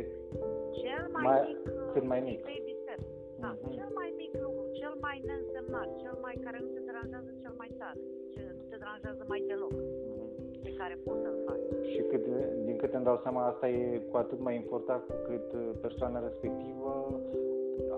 Cel 0.82 1.04
mai, 1.12 1.22
Mai- 1.28 1.44
mic, 1.48 1.58
cât 1.92 2.04
mai 2.12 2.20
mic. 2.28 2.38
baby 2.50 2.74
step. 2.82 3.00
Da, 3.44 3.50
Mhm. 3.60 3.70
cel 3.76 3.88
mai 4.00 4.08
mic 4.20 4.32
lucru, 4.44 4.62
cel 4.80 4.94
mai 5.06 5.16
neînsemnat, 5.28 5.88
cel 6.02 6.16
mai 6.24 6.34
care 6.44 6.58
nu 6.64 6.68
te 6.74 6.80
deranjează 6.88 7.30
cel 7.42 7.54
mai 7.62 7.70
tare, 7.80 8.00
ce 8.32 8.40
nu 8.58 8.62
te 8.70 8.76
deranjează 8.82 9.22
mai 9.32 9.40
deloc, 9.50 9.72
Mhm. 9.72 10.60
pe 10.64 10.70
care 10.80 10.94
poți 11.04 11.20
să-l 11.24 11.38
faci. 11.46 11.66
Și 11.92 12.00
cât, 12.10 12.24
din 12.68 12.76
câte 12.80 12.96
îmi 12.96 13.04
dau 13.08 13.18
seama, 13.24 13.40
asta 13.46 13.66
e 13.68 13.98
cu 14.10 14.16
atât 14.16 14.40
mai 14.46 14.54
important 14.62 15.02
cu 15.08 15.14
cât 15.28 15.48
uh, 15.52 15.70
persoana 15.84 16.18
respectivă 16.28 16.90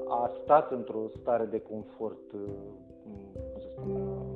a 0.08 0.30
stat 0.42 0.66
într-o 0.78 1.02
stare 1.20 1.44
de 1.54 1.60
confort, 1.72 2.26
uh, 2.32 2.40
cum 3.52 3.60
să 3.64 3.68
spun, 3.74 3.90
uh, 3.90 4.28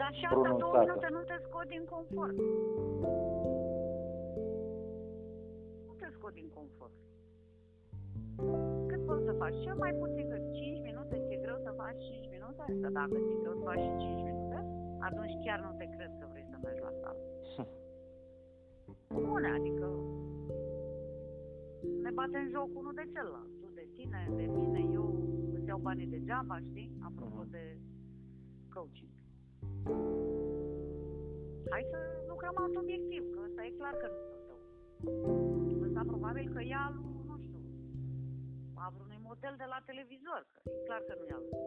Dar 0.00 0.10
și 0.18 0.24
asta 0.24 0.34
două 0.34 0.44
Pronunțată. 0.44 0.78
minute 0.86 1.08
nu 1.16 1.22
te 1.30 1.36
scot 1.46 1.66
din 1.74 1.84
confort. 1.94 2.36
Scot 6.32 6.40
din 6.40 6.48
confort. 6.58 6.94
Cât 8.90 9.00
poți 9.08 9.24
să 9.28 9.32
faci? 9.42 9.56
Cel 9.66 9.76
mai 9.84 9.92
puțin 10.02 10.24
cât 10.32 10.44
5 10.52 10.80
minute, 10.88 11.14
ți-e 11.26 11.36
greu 11.44 11.58
să 11.66 11.70
faci 11.82 11.98
5 11.98 12.28
minute? 12.34 12.64
Că 12.82 12.88
dacă 13.00 13.16
ți-e 13.24 13.36
greu 13.42 13.54
să 13.58 13.64
faci 13.70 13.82
și 13.86 13.92
5 13.98 14.22
minute, 14.28 14.58
atunci 15.08 15.34
chiar 15.44 15.58
nu 15.66 15.70
te 15.78 15.86
cred 15.94 16.10
că 16.20 16.24
vrei 16.32 16.46
să 16.50 16.56
mergi 16.64 16.82
la 16.88 16.92
sală. 17.00 17.22
Bune, 19.26 19.48
adică 19.58 19.86
ne 22.04 22.10
batem 22.18 22.46
joc 22.54 22.68
unul 22.80 22.94
de 23.00 23.06
celălalt. 23.14 23.50
Tu 23.60 23.68
de 23.80 23.86
tine, 23.96 24.20
de 24.40 24.44
mine, 24.56 24.80
eu 24.98 25.06
îți 25.56 25.66
iau 25.70 25.78
banii 25.78 26.06
degeaba, 26.16 26.56
știi? 26.68 26.90
Apropo 27.08 27.40
Mhm. 27.42 27.50
de 27.50 27.64
coaching. 28.74 29.10
Hai 31.72 31.84
să 31.90 31.98
lucrăm 32.28 32.54
alt 32.62 32.76
obiectiv, 32.76 33.22
că 33.32 33.38
ăsta 33.46 33.64
e 33.64 33.70
clar 33.80 33.94
că 34.02 34.06
nu 34.14 34.18
sunt 34.28 34.42
tău. 34.48 34.60
Ăsta 36.02 36.14
probabil 36.16 36.46
că 36.54 36.60
e 36.72 36.74
al, 36.86 36.94
nu 37.28 37.36
știu, 37.44 37.60
al 38.84 38.92
unui 39.04 39.20
model 39.28 39.54
de 39.62 39.66
la 39.72 39.78
televizor, 39.90 40.40
că 40.52 40.58
e 40.64 40.86
clar 40.88 41.02
că 41.08 41.14
nu 41.18 41.24
e 41.30 41.34
al 41.38 41.44
tău. 41.50 41.64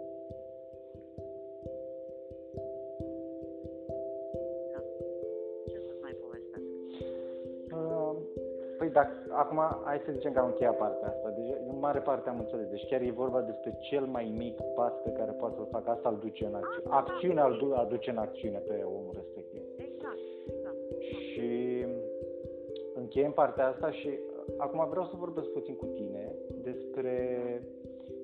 Da. 4.74 4.82
Ce 5.70 5.78
să 5.88 5.94
mai 6.04 6.14
povestesc? 6.24 6.70
Uh, 7.78 8.16
Păi 8.78 8.90
dacă, 8.90 9.14
acum 9.42 9.60
hai 9.88 10.02
să 10.06 10.12
zicem 10.12 10.32
că 10.34 10.40
am 10.40 10.52
încheiat 10.52 10.78
partea 10.78 11.08
asta. 11.08 11.30
Deci 11.30 11.52
în 11.72 11.80
mare 11.80 12.00
parte 12.00 12.30
am 12.30 12.40
înțeles. 12.40 12.68
Deci 12.70 12.88
chiar 12.90 13.02
e 13.02 13.22
vorba 13.24 13.42
despre 13.42 13.78
cel 13.90 14.06
mai 14.06 14.26
mic 14.38 14.58
pas 14.78 14.94
pe 15.04 15.12
care 15.12 15.32
poate 15.32 15.56
să-l 15.56 15.68
facă. 15.72 15.90
Asta 15.90 16.10
îl 16.10 16.18
duce 16.20 16.46
în 16.46 16.56
acțiune. 16.56 16.78
Asta, 16.78 16.90
da. 16.90 16.96
Acțiunea 16.96 17.46
îl 17.46 17.58
du- 17.58 17.76
aduce 17.76 18.10
în 18.10 18.18
acțiune 18.18 18.58
pe 18.58 18.76
omul 18.84 19.14
respectiv. 19.14 19.62
Exact, 19.78 20.20
exact. 20.48 20.78
Și 21.32 21.48
încheiem 23.06 23.32
partea 23.32 23.68
asta 23.68 23.92
și 23.92 24.08
uh, 24.08 24.54
acum 24.58 24.90
vreau 24.90 25.06
să 25.06 25.16
vorbesc 25.26 25.50
puțin 25.58 25.76
cu 25.76 25.86
tine 25.86 26.36
despre, 26.62 27.18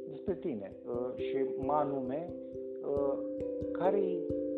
despre 0.09 0.35
tine 0.35 0.75
uh, 0.85 1.09
și 1.15 1.37
mă 1.57 1.73
anume 1.73 2.33
uh, 2.81 3.17
care 3.71 4.01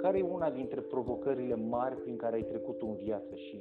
care 0.03 0.17
e 0.17 0.33
una 0.38 0.49
dintre 0.59 0.81
provocările 0.81 1.55
mari 1.55 1.95
prin 1.95 2.17
care 2.23 2.36
ai 2.36 2.51
trecut 2.53 2.77
tu 2.77 2.86
în 2.88 2.95
viață 2.95 3.36
și 3.36 3.57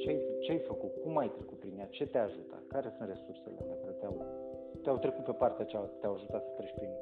ce 0.00 0.08
ai, 0.08 0.20
ce 0.40 0.50
ai 0.52 0.58
făcut, 0.58 0.92
cum 1.02 1.16
ai 1.16 1.30
trecut 1.36 1.58
prin 1.58 1.74
ea, 1.78 1.88
ce 1.96 2.06
te-a 2.06 2.24
ajutat, 2.24 2.62
care 2.66 2.88
sunt 2.96 3.08
resursele 3.08 3.56
alea 3.62 3.78
care 3.82 3.94
te-au, 4.00 4.16
te-au 4.82 4.98
trecut 5.04 5.24
pe 5.24 5.34
partea 5.42 5.64
cealaltă, 5.64 5.96
te-au 6.00 6.14
ajutat 6.14 6.42
să 6.44 6.50
treci 6.56 6.74
prin, 6.78 6.92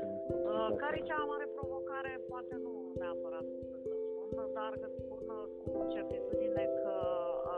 prin 0.00 0.10
Uh, 0.32 0.68
situația 0.68 0.82
care 0.84 0.96
e 0.98 1.02
asta? 1.02 1.08
cea 1.10 1.18
mai 1.20 1.28
mare 1.32 1.46
provocare? 1.58 2.12
Poate 2.32 2.54
nu 2.64 2.72
neapărat 3.00 3.46
să 3.52 3.58
să 3.72 3.96
spun, 4.04 4.28
dar 4.58 4.72
că 4.80 4.86
spun 4.96 5.18
cu 5.18 5.21
certitudine 5.94 6.64
că 6.82 6.94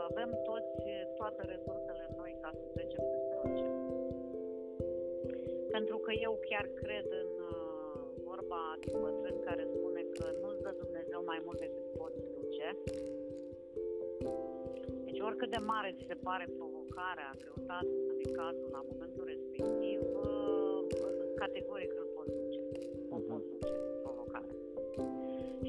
avem 0.07 0.29
toți 0.49 0.75
toate 1.19 1.41
resursele 1.53 2.03
în 2.09 2.15
noi 2.21 2.37
ca 2.41 2.49
să 2.59 2.65
trecem 2.73 3.03
peste 3.11 3.35
orice. 3.43 3.67
Pentru 5.75 5.97
că 5.97 6.11
eu 6.27 6.33
chiar 6.49 6.65
cred 6.81 7.05
în 7.23 7.31
uh, 7.51 7.65
vorba 8.29 8.61
din 8.83 8.95
bătrân 9.03 9.37
care 9.47 9.63
spune 9.75 10.01
că 10.15 10.25
nu-ți 10.41 10.61
dă 10.65 10.71
Dumnezeu 10.83 11.21
mai 11.31 11.39
mult 11.45 11.59
decât 11.59 11.85
poți 11.99 12.19
duce. 12.37 12.67
Deci 15.05 15.19
oricât 15.19 15.49
de 15.55 15.61
mare 15.71 15.89
ți 15.97 16.05
se 16.11 16.17
pare 16.27 16.45
provocarea, 16.57 17.29
greutatea, 17.41 17.97
necazul 18.23 18.69
la 18.77 18.81
momentul 18.91 19.23
respectiv, 19.33 19.99
uh, 20.23 20.79
categoric 21.41 21.91
îl 22.01 22.07
poți 22.15 22.33
duce. 22.39 22.59
O 23.13 23.17
Mhm. 23.17 23.27
poți 23.29 23.47
duce 23.53 23.73
provocarea. 24.03 24.55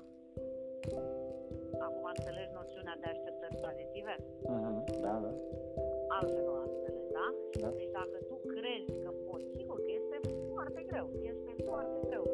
acum 1.86 2.04
înțelegi 2.14 2.52
noțiunea 2.60 2.96
de 3.02 3.06
așteptări 3.14 3.56
pozitive? 3.66 4.14
Mhm, 4.54 4.74
Da, 5.04 5.14
da, 5.24 5.32
altfel 6.16 6.42
nu 6.48 6.54
am 6.62 6.70
înțeles, 6.76 7.06
da? 7.18 7.26
da. 7.62 7.68
Deci 7.78 7.90
dacă 8.00 8.16
tu 8.30 8.36
crezi 8.54 8.94
că 9.02 9.10
poți, 9.26 9.46
sigur 9.58 9.76
că 9.84 9.90
este 10.00 10.16
foarte 10.52 10.80
greu, 10.90 11.06
este 11.32 11.52
foarte 11.68 11.98
greu. 12.08 12.24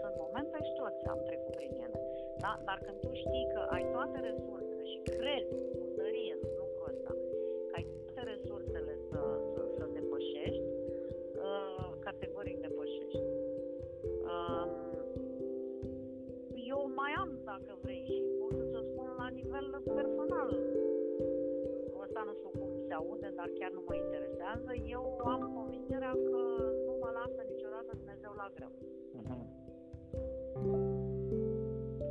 Sunt 0.00 0.14
momente 0.24 0.56
și 0.66 0.72
toți 0.80 1.00
am 1.12 1.20
trecut 1.28 1.54
prin 1.60 1.72
ele. 1.84 1.98
Da? 2.44 2.52
Dar 2.68 2.78
când 2.84 2.98
tu 3.04 3.10
știi 3.22 3.46
că 3.54 3.60
ai 3.76 3.84
toate 3.94 4.16
resursele 4.28 4.84
și 4.92 4.98
crezi 5.16 5.54
dacă 17.54 17.72
vrei, 17.82 18.02
și 18.14 18.22
pot 18.38 18.52
să-ți 18.58 18.76
o 18.80 18.82
spun 18.90 19.08
la 19.22 19.28
nivel 19.38 19.66
personal, 19.98 20.50
ăsta 22.04 22.20
nu 22.28 22.32
știu 22.38 22.50
cum 22.58 22.70
se 22.86 22.94
aude, 23.00 23.28
dar 23.38 23.48
chiar 23.58 23.70
nu 23.76 23.82
mă 23.88 23.94
interesează. 24.04 24.70
Eu 24.96 25.04
am 25.34 25.42
convingerea 25.58 26.14
că 26.28 26.40
nu 26.86 26.92
mă 27.02 27.10
lasă 27.18 27.40
niciodată 27.52 27.90
Dumnezeu 28.00 28.32
la 28.42 28.46
greu. 28.56 28.72
Mhm. 29.18 29.36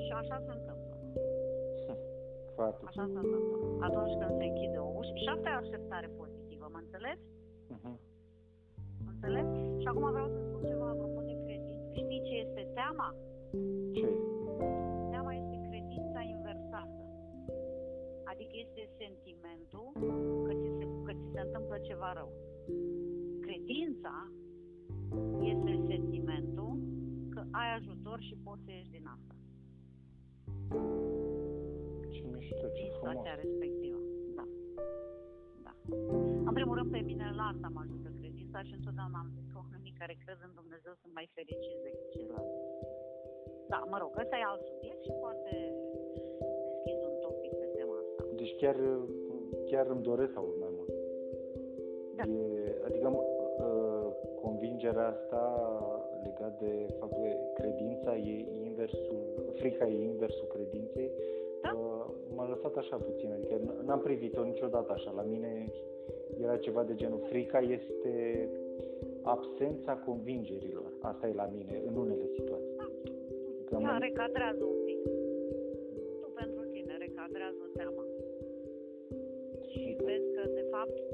Și 0.04 0.12
așa 0.22 0.38
se 0.46 0.52
întâmplă. 0.58 0.96
Foarte. 2.58 2.82
Așa 2.90 3.04
se 3.14 3.20
întâmplă. 3.24 3.58
Atunci 3.88 4.16
când 4.20 4.34
se 4.40 4.46
închide 4.50 4.78
o 4.88 4.90
ușă. 5.00 5.16
Și 5.24 5.30
asta 5.36 5.48
e 5.50 5.58
o 5.58 5.64
așteptare 5.64 6.08
pozitivă, 6.22 6.66
mă 6.74 6.80
înțelegi? 6.84 7.26
Mhm. 7.76 7.94
Înțelegi? 9.12 9.60
Și 9.82 9.88
acum 9.92 10.06
vreau 10.16 10.30
să 10.36 10.40
spun 10.48 10.62
ceva 10.72 10.88
apropo 10.94 11.20
de 11.30 11.36
credință. 11.44 11.90
Știi 12.02 12.22
ce 12.28 12.34
este 12.46 12.62
teama? 12.78 13.08
Ce? 13.98 14.08
Adică 18.34 18.56
este 18.66 18.84
sentimentul 19.02 19.88
că 20.46 20.52
ți 20.62 20.70
se, 20.78 20.86
că 21.06 21.12
ți 21.20 21.28
se 21.34 21.40
întâmplă 21.48 21.78
ceva 21.90 22.10
rău. 22.20 22.30
Credința 23.46 24.16
este 25.52 25.72
sentimentul 25.92 26.74
că 27.34 27.42
ai 27.62 27.70
ajutor 27.78 28.18
și 28.28 28.36
poți 28.46 28.64
să 28.66 28.72
ieși 28.72 28.96
din 28.98 29.06
asta, 29.16 29.36
Ce 32.14 32.22
mișto, 32.34 32.66
ce 32.68 32.82
din 32.82 32.90
frumos. 32.92 32.94
situația 32.96 33.34
respectivă. 33.44 34.00
Da. 34.38 34.46
Da. 35.68 35.74
În 36.50 36.54
primul 36.58 36.76
rând, 36.78 36.92
pe 36.92 37.02
mine 37.10 37.26
la 37.40 37.46
asta 37.54 37.68
mă 37.76 37.82
ajută 37.86 38.10
credința 38.20 38.60
și 38.68 38.74
întotdeauna 38.80 39.18
am 39.24 39.30
zis 39.36 39.46
că 39.52 39.58
oamenii 39.64 39.94
care 40.02 40.14
cred 40.24 40.40
în 40.48 40.52
Dumnezeu 40.60 40.94
sunt 41.02 41.14
mai 41.18 41.28
fericiți 41.38 41.84
decât 41.88 42.08
ceilalți. 42.14 42.58
Da, 43.72 43.80
mă 43.92 43.98
rog, 44.02 44.12
ăsta 44.24 44.36
e 44.38 44.44
alt 44.52 44.64
subiect 44.72 45.02
și 45.08 45.14
poate 45.24 45.52
Deci 48.44 48.56
chiar, 48.56 48.78
chiar 49.66 49.88
îmi 49.88 50.02
doresc 50.04 50.32
să 50.32 50.40
aud 50.40 50.56
mai 50.60 50.72
mult. 50.78 50.94
Da. 52.16 52.24
E, 52.24 52.76
adică 52.88 53.08
uh, 53.08 54.08
convingerea 54.42 55.08
asta 55.08 55.42
legat 56.24 56.60
de 56.60 56.72
faptul 57.00 57.22
că 57.22 57.62
credința 57.62 58.16
e 58.18 58.46
inversul, 58.66 59.24
frica 59.54 59.88
e 59.88 60.04
inversul 60.04 60.48
credinței, 60.48 61.12
Da. 61.62 61.72
uh, 61.78 62.06
m-a 62.36 62.50
lăsat 62.50 62.76
așa 62.76 62.96
puțin, 62.96 63.32
adică 63.32 63.56
n- 63.60 63.86
n-am 63.86 64.00
privit-o 64.00 64.44
niciodată 64.44 64.92
așa. 64.92 65.12
La 65.16 65.22
mine 65.22 65.72
era 66.42 66.58
ceva 66.58 66.84
de 66.84 66.96
genul, 66.96 67.20
frica 67.30 67.60
este 67.60 68.14
absența 69.22 69.94
convingerilor. 69.98 70.92
Asta 71.02 71.28
e 71.28 71.34
la 71.34 71.50
mine, 71.56 71.84
în 71.88 71.96
unele 71.96 72.26
situații. 72.38 72.76
Că 73.66 73.78
Ia, 73.82 73.92
mă- 73.92 73.98
recadrează 74.00 74.64
un 74.64 74.83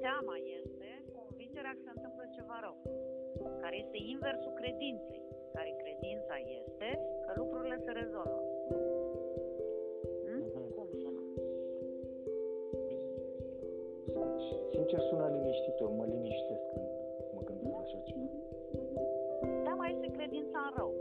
teama 0.06 0.36
este 0.60 0.90
convingerea 1.18 1.74
că 1.76 1.82
se 1.86 1.92
întâmplă 1.96 2.24
ceva 2.38 2.58
rău, 2.66 2.78
care 3.64 3.76
este 3.84 3.98
inversul 4.14 4.54
credinței. 4.62 5.24
care 5.56 5.72
credința 5.84 6.36
este 6.60 6.90
că 7.26 7.32
lucrurile 7.42 7.78
se 7.86 7.92
rezolvă. 8.02 8.40
Hmm? 10.26 10.42
Mhm. 10.46 10.74
Cum 10.76 10.88
sună? 11.02 11.22
Sincer, 14.72 15.00
sună 15.10 15.28
liniștitor, 15.36 15.90
mă 16.00 16.06
liniștesc 16.06 16.64
când 16.72 16.88
mă 17.36 17.42
gândesc 17.48 17.72
la 17.76 17.80
așa 17.86 18.00
ceva. 18.08 18.28
Da, 19.66 19.74
mai 19.82 19.90
este 19.96 20.08
credința 20.18 20.60
în 20.68 20.72
rău, 20.78 20.92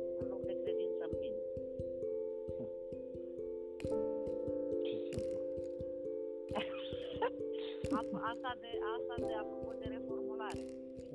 Asta 7.99 8.51
de, 8.61 8.73
asta 8.97 9.15
de 9.27 9.33
apropo 9.43 9.73
de 9.79 9.87
reformulare. 9.97 10.65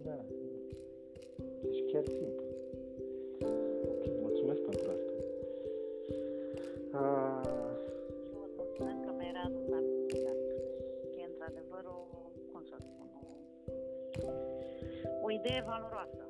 Da. 0.07 0.17
Deci 1.61 1.83
chiar 1.91 2.05
simplu. 2.05 2.45
Ok, 3.91 4.03
mulțumesc 4.21 4.61
pentru 4.61 4.89
asta. 4.97 5.13
Uh, 6.99 7.41
Și 8.25 8.31
vă 8.33 8.45
mulțumesc 8.57 8.99
că 9.05 9.11
mi-ai 9.17 9.31
readus 9.31 9.71
amintire. 9.71 10.33
E 11.19 11.23
într-adevăr 11.31 11.83
o, 11.85 11.97
cum 12.51 12.63
să 12.63 12.75
spun, 12.79 13.07
o, 14.25 14.31
o 15.25 15.31
idee 15.31 15.63
valoroasă. 15.67 16.23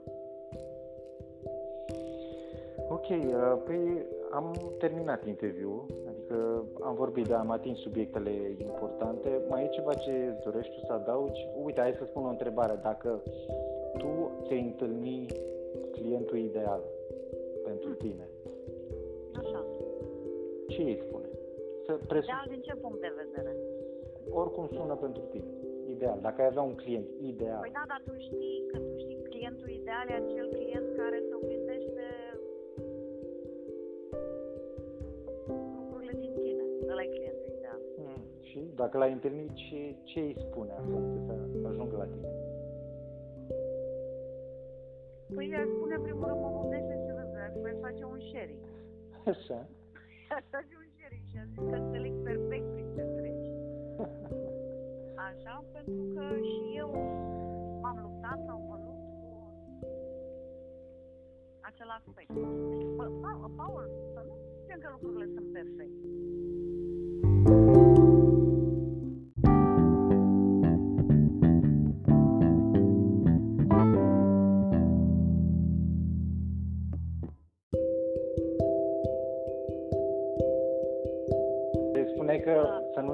ok, 2.89 3.07
uh, 3.09 3.61
păi 3.65 4.05
am 4.31 4.75
terminat 4.77 5.25
interviul, 5.25 5.85
adică 6.23 6.65
am 6.83 6.95
vorbit, 6.95 7.27
da, 7.27 7.39
am 7.39 7.49
atins 7.51 7.79
subiectele 7.79 8.31
importante. 8.57 9.41
Mai 9.49 9.63
e 9.63 9.67
ceva 9.67 9.93
ce 9.93 10.11
îți 10.11 10.43
dorești 10.43 10.73
tu 10.79 10.85
să 10.85 10.93
adaugi? 10.93 11.47
Uite, 11.63 11.79
hai 11.81 11.93
să 11.97 12.05
spun 12.05 12.25
o 12.25 12.29
întrebare. 12.29 12.79
Dacă 12.81 13.21
tu 13.97 14.31
ți-ai 14.45 14.61
întâlni 14.61 15.25
clientul 15.91 16.37
ideal 16.37 16.81
pentru 17.63 17.93
tine, 17.93 18.29
Așa. 19.41 19.65
ce 20.67 20.81
îi 20.81 21.01
spune? 21.07 21.25
Să 21.85 21.99
presu- 22.07 22.23
Ideal 22.29 22.45
din 22.49 22.61
ce 22.61 22.73
punct 22.75 22.99
de 23.01 23.11
vedere? 23.23 23.55
oricum 24.29 24.67
sună 24.67 24.95
pentru 24.95 25.21
tine. 25.29 25.51
Ideal. 25.85 26.19
Dacă 26.21 26.41
ai 26.41 26.47
avea 26.47 26.61
un 26.61 26.75
client 26.75 27.07
ideal. 27.21 27.59
Păi 27.59 27.71
da, 27.73 27.83
dar 27.87 28.01
tu 28.07 28.13
știi 28.17 28.63
că 28.71 28.77
tu 28.77 28.97
știi 28.97 29.21
clientul 29.29 29.69
ideal 29.69 30.05
e 30.09 30.13
acel 30.13 30.47
client 30.47 30.62
Și 38.53 38.61
dacă 38.75 38.97
l-ai 38.97 39.11
întâlnit, 39.11 39.49
ce, 39.53 39.95
ce 40.03 40.19
îi 40.19 40.35
spune 40.45 40.71
asta 40.71 40.99
să 41.61 41.67
ajungă 41.67 41.95
la 41.97 42.07
tine? 42.13 42.29
Păi 45.35 45.47
ea 45.55 45.63
spune 45.75 45.93
în 45.95 46.03
primul 46.07 46.25
rând, 46.29 46.39
mă 46.43 46.49
gândește 46.57 46.93
și 47.03 47.09
vezi, 47.17 47.35
aș 47.47 47.55
mai 47.65 47.75
face 47.85 48.03
un 48.13 48.19
sharing. 48.29 48.63
Așa. 49.31 49.59
Aș 50.35 50.43
face 50.55 50.73
un 50.81 50.87
sharing 50.95 51.25
și 51.31 51.37
a 51.41 51.45
zis 51.51 51.61
că 51.69 51.75
înțeleg 51.83 52.13
perfect 52.29 52.67
prin 52.73 52.87
ce 52.95 53.03
treci. 53.17 53.49
Așa, 55.29 55.55
pentru 55.73 56.03
că 56.13 56.23
și 56.51 56.63
eu 56.81 56.89
m-am 57.81 57.97
luptat 58.05 58.39
sau 58.47 58.57
mă 58.69 58.75
lupt 58.85 59.05
cu 59.21 59.29
acel 61.69 61.89
aspect. 61.99 62.31
Deci, 62.71 62.91
bă, 62.99 63.05
Pa- 63.23 63.51
Paul, 63.59 63.85
să 64.13 64.19
nu 64.27 64.33
zicem 64.59 64.77
că 64.83 64.87
lucrurile 64.95 65.27
sunt 65.35 65.47
perfecte. 65.59 66.07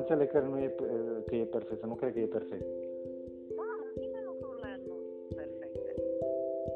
Înțeleg 0.10 0.32
că 0.36 0.39
nu 0.50 0.58
e, 0.65 0.69
că 1.28 1.34
e 1.36 1.54
perfect, 1.56 1.80
să 1.80 1.86
nu 1.91 1.95
cred 2.00 2.12
că 2.13 2.19
e 2.19 2.38
perfect. 2.39 2.67
Da, 3.60 3.72
nimeni 4.04 4.26
lucrurile 4.32 4.72
nu 4.89 4.95
sunt 5.10 5.36
perfecte. 5.41 5.91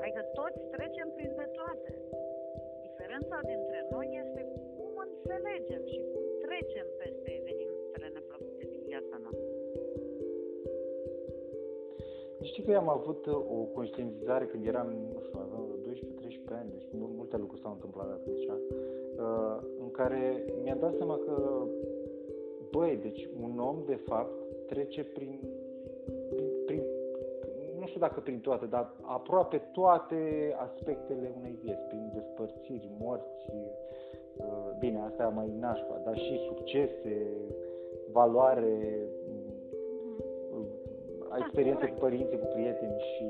Adică 0.02 0.22
toți 0.40 0.60
trecem 0.76 1.08
prin 1.18 1.32
de 1.42 1.48
toate. 1.58 1.92
Diferența 2.88 3.38
dintre 3.52 3.80
noi 3.94 4.08
este 4.24 4.42
cum 4.78 4.94
înțelegem 5.08 5.82
și 5.94 6.00
cum 6.12 6.24
trecem 6.46 6.88
peste 7.02 7.30
evenimentele 7.40 8.08
neplăcute 8.18 8.64
din 8.72 8.82
viața 8.92 9.16
noastră. 9.24 9.52
Știi 12.50 12.64
că 12.64 12.72
eu 12.72 12.80
am 12.86 12.90
avut 13.00 13.22
uh, 13.26 13.36
o 13.58 13.60
conștientizare 13.78 14.46
când 14.46 14.64
eram, 14.72 14.88
nu 15.14 15.22
știu, 15.26 15.40
aveam 15.46 15.66
12-13 15.86 16.60
ani, 16.60 16.70
deci 16.76 16.88
mul- 17.00 17.16
multe 17.20 17.38
lucruri 17.38 17.62
s-au 17.62 17.74
întâmplat 17.78 18.10
atunci, 18.18 18.46
uh, 18.46 19.58
în 19.84 19.90
care 19.92 20.22
mi-am 20.64 20.80
dat 20.80 20.94
seama 21.00 21.18
că, 21.26 21.36
băi, 22.76 23.00
deci 23.02 23.30
un 23.42 23.60
om, 23.60 23.78
de 23.86 23.96
fapt, 23.96 24.34
trece 24.68 25.04
prin, 25.04 25.40
prin, 26.36 26.52
prin 26.66 26.84
nu 27.80 27.90
știu 27.90 28.00
dacă 28.00 28.20
prin 28.20 28.40
toate, 28.40 28.66
dar 28.66 28.94
aproape 29.02 29.58
toate 29.58 30.20
aspectele 30.58 31.32
unei 31.38 31.58
vieți, 31.64 31.88
prin 31.88 32.12
despărțiri, 32.14 32.92
morți, 33.00 33.46
uh, 34.36 34.70
bine, 34.80 35.00
asta 35.00 35.28
mai 35.28 35.50
nașpa, 35.60 36.02
dar 36.06 36.18
și 36.18 36.40
succese, 36.48 37.16
valoare, 38.12 39.08
uh, 40.52 40.66
experiențe 41.40 41.86
cu 41.88 41.98
părinții, 42.00 42.40
cu 42.40 42.46
prieteni 42.54 43.00
și 43.00 43.28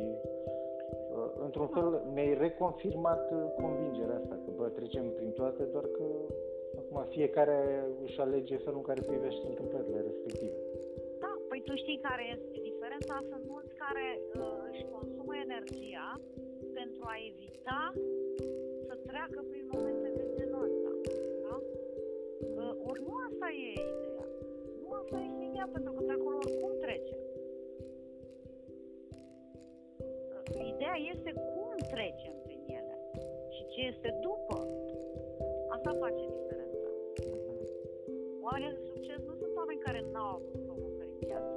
uh, 1.15 1.31
într-un 1.43 1.67
fel 1.67 2.01
mi-ai 2.13 2.33
reconfirmat 2.33 3.31
uh, 3.31 3.37
convingerea 3.61 4.15
asta, 4.15 4.35
că 4.45 4.51
bă, 4.55 4.67
trecem 4.67 5.05
prin 5.15 5.31
toate, 5.31 5.63
doar 5.63 5.83
că 5.83 6.03
acum 6.93 7.11
fiecare 7.17 7.57
își 8.05 8.19
alege 8.19 8.55
felul 8.65 8.81
în 8.81 8.87
care 8.89 9.01
privește 9.11 9.45
întâmplările 9.47 9.99
respective. 10.09 10.57
Da, 11.23 11.31
păi 11.49 11.61
tu 11.67 11.73
știi 11.75 11.99
care 12.09 12.23
este 12.35 12.55
diferența? 12.69 13.15
Sunt 13.31 13.43
mulți 13.53 13.73
care 13.83 14.07
uh, 14.19 14.57
își 14.71 14.83
consumă 14.95 15.33
energia 15.47 16.09
pentru 16.79 17.03
a 17.11 17.15
evita 17.31 17.81
să 18.87 18.93
treacă 19.09 19.39
prin 19.49 19.65
momente 19.73 20.09
de 20.17 20.25
genul 20.37 20.63
ăsta. 20.69 20.91
Da? 21.45 21.55
Uh, 22.61 22.73
ori 22.89 23.01
nu 23.07 23.13
asta 23.27 23.47
e 23.63 23.67
ideea. 23.97 24.27
Nu 24.81 24.89
asta 25.01 25.17
este 25.27 25.43
ideea, 25.49 25.67
pentru 25.75 25.91
că 25.95 26.01
pe 26.07 26.13
acolo 26.17 26.37
oricum 26.45 26.71
trecem. 26.85 27.19
Uh, 30.55 30.65
ideea 30.73 30.97
este 31.13 31.31
cum 31.53 31.71
trecem 31.93 32.35
prin 32.45 32.61
ele 32.79 32.95
și 33.55 33.63
ce 33.71 33.79
este 33.91 34.09
după. 34.27 34.57
Asta 35.75 35.91
face 36.03 36.23
diferența. 36.37 36.62
Oamenii 38.53 38.77
de 38.79 38.85
succes 38.93 39.19
nu 39.29 39.33
sunt 39.41 39.53
oameni 39.61 39.85
care 39.87 39.99
n-au 40.13 40.29
avut 40.37 40.55
provocări 40.67 41.09
în 41.13 41.19
viață, 41.27 41.55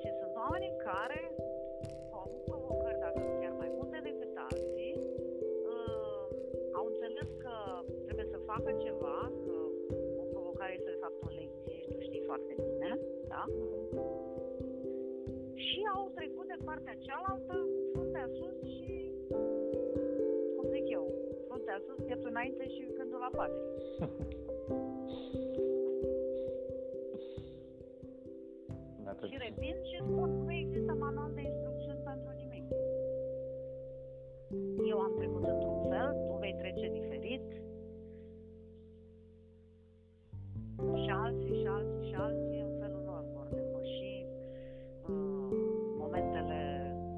ci 0.00 0.08
sunt 0.20 0.34
oameni 0.44 0.68
care 0.88 1.20
au 2.14 2.20
avut 2.26 2.42
provocări, 2.50 3.02
dacă 3.06 3.18
nu 3.26 3.32
chiar 3.40 3.54
mai 3.62 3.70
multe 3.78 3.98
decât 4.08 4.32
alții, 4.48 4.92
uh, 5.72 6.24
au 6.78 6.84
înțeles 6.92 7.28
că 7.44 7.54
trebuie 8.06 8.28
să 8.34 8.46
facă 8.50 8.70
ceva, 8.84 9.18
că 9.44 9.54
o 10.22 10.24
provocare 10.34 10.72
este 10.78 10.90
de 10.94 11.02
fapt 11.04 11.18
o 11.26 11.30
lecție 11.40 11.76
și 11.82 11.88
tu 11.92 11.98
știi 12.08 12.28
foarte 12.30 12.52
bine, 12.66 12.90
da? 13.32 13.42
Și 15.66 15.80
au 15.94 16.02
trecut 16.18 16.46
de 16.52 16.58
partea 16.68 17.00
cealaltă 17.06 17.54
cu 17.74 17.80
fruntea 17.92 18.26
sus 18.36 18.56
și, 18.76 18.92
cum 20.54 20.66
zic 20.74 20.86
eu, 20.98 21.04
fruntea 21.48 21.78
sus, 21.86 21.98
pieptul 22.06 22.30
înainte 22.34 22.64
și 22.74 22.92
gândul 22.98 23.20
la 23.26 23.30
patrie. 23.38 23.70
Și 29.28 29.36
plăcut. 29.36 29.46
revin 29.46 29.76
și 29.90 29.96
spun, 30.08 30.30
nu 30.44 30.52
există 30.52 30.92
manual 31.04 31.30
de 31.34 31.42
instrucțiuni 31.50 32.00
pentru 32.10 32.30
nimic. 32.40 32.66
Eu 34.90 34.98
am 35.06 35.12
trecut 35.16 35.44
într-un 35.54 35.78
fel, 35.90 36.08
tu 36.26 36.34
vei 36.40 36.54
trece 36.62 36.86
diferit. 36.98 37.46
Și 41.02 41.10
alții, 41.10 41.60
și 41.60 41.66
alții, 41.66 42.08
și 42.08 42.14
alții 42.14 42.60
în 42.60 42.72
felul 42.80 43.02
lor 43.10 43.24
vor 43.34 43.46
depăși 43.58 44.26
uh, 44.26 45.50
momentele, 46.02 46.60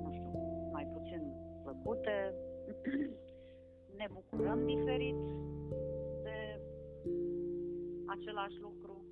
nu 0.02 0.10
știu, 0.12 0.30
mai 0.72 0.86
puțin 0.94 1.22
plăcute. 1.62 2.34
ne 4.00 4.06
bucurăm 4.12 4.66
diferit 4.66 5.22
de 6.22 6.60
același 8.06 8.58
lucru. 8.60 9.04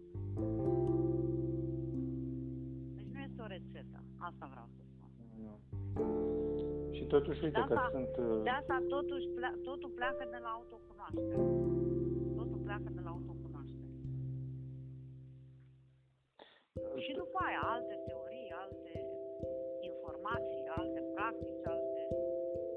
Asta 4.28 4.44
vreau 4.52 4.68
să 4.76 4.80
spun. 4.92 5.10
Nu. 5.44 5.54
Și 6.96 7.04
totuși, 7.14 7.38
uite 7.44 7.60
De 7.60 7.66
că 7.68 7.74
asta- 7.74 7.90
sunt... 7.96 8.14
uh, 8.26 8.42
De 8.48 8.52
asta 8.60 8.76
totuși 8.96 9.26
plea, 9.36 9.52
totul 9.68 9.90
pleacă 9.98 10.24
de 10.34 10.38
la 10.44 10.50
autocunoaștere. 10.58 11.36
Totul 12.40 12.60
pleacă 12.66 12.88
de 12.96 13.00
la 13.06 13.10
autocunoaștere. 13.16 13.90
Și 17.04 17.12
după 17.22 17.38
aia 17.46 17.62
alte 17.74 17.94
teorii, 18.06 18.50
alte 18.64 18.92
informații, 19.90 20.64
alte 20.80 21.00
practici, 21.14 21.66
alte... 21.74 22.00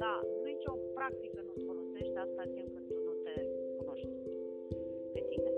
Da, 0.04 0.14
nicio 0.50 0.74
practică 0.98 1.40
nu-ți 1.48 1.66
folosești 1.70 2.18
asta 2.26 2.44
timp 2.56 2.70
când 2.76 2.88
tu 2.96 3.00
nu 3.08 3.14
te 3.26 3.34
cunoști 3.78 4.10
pe 5.14 5.20
tine. 5.30 5.52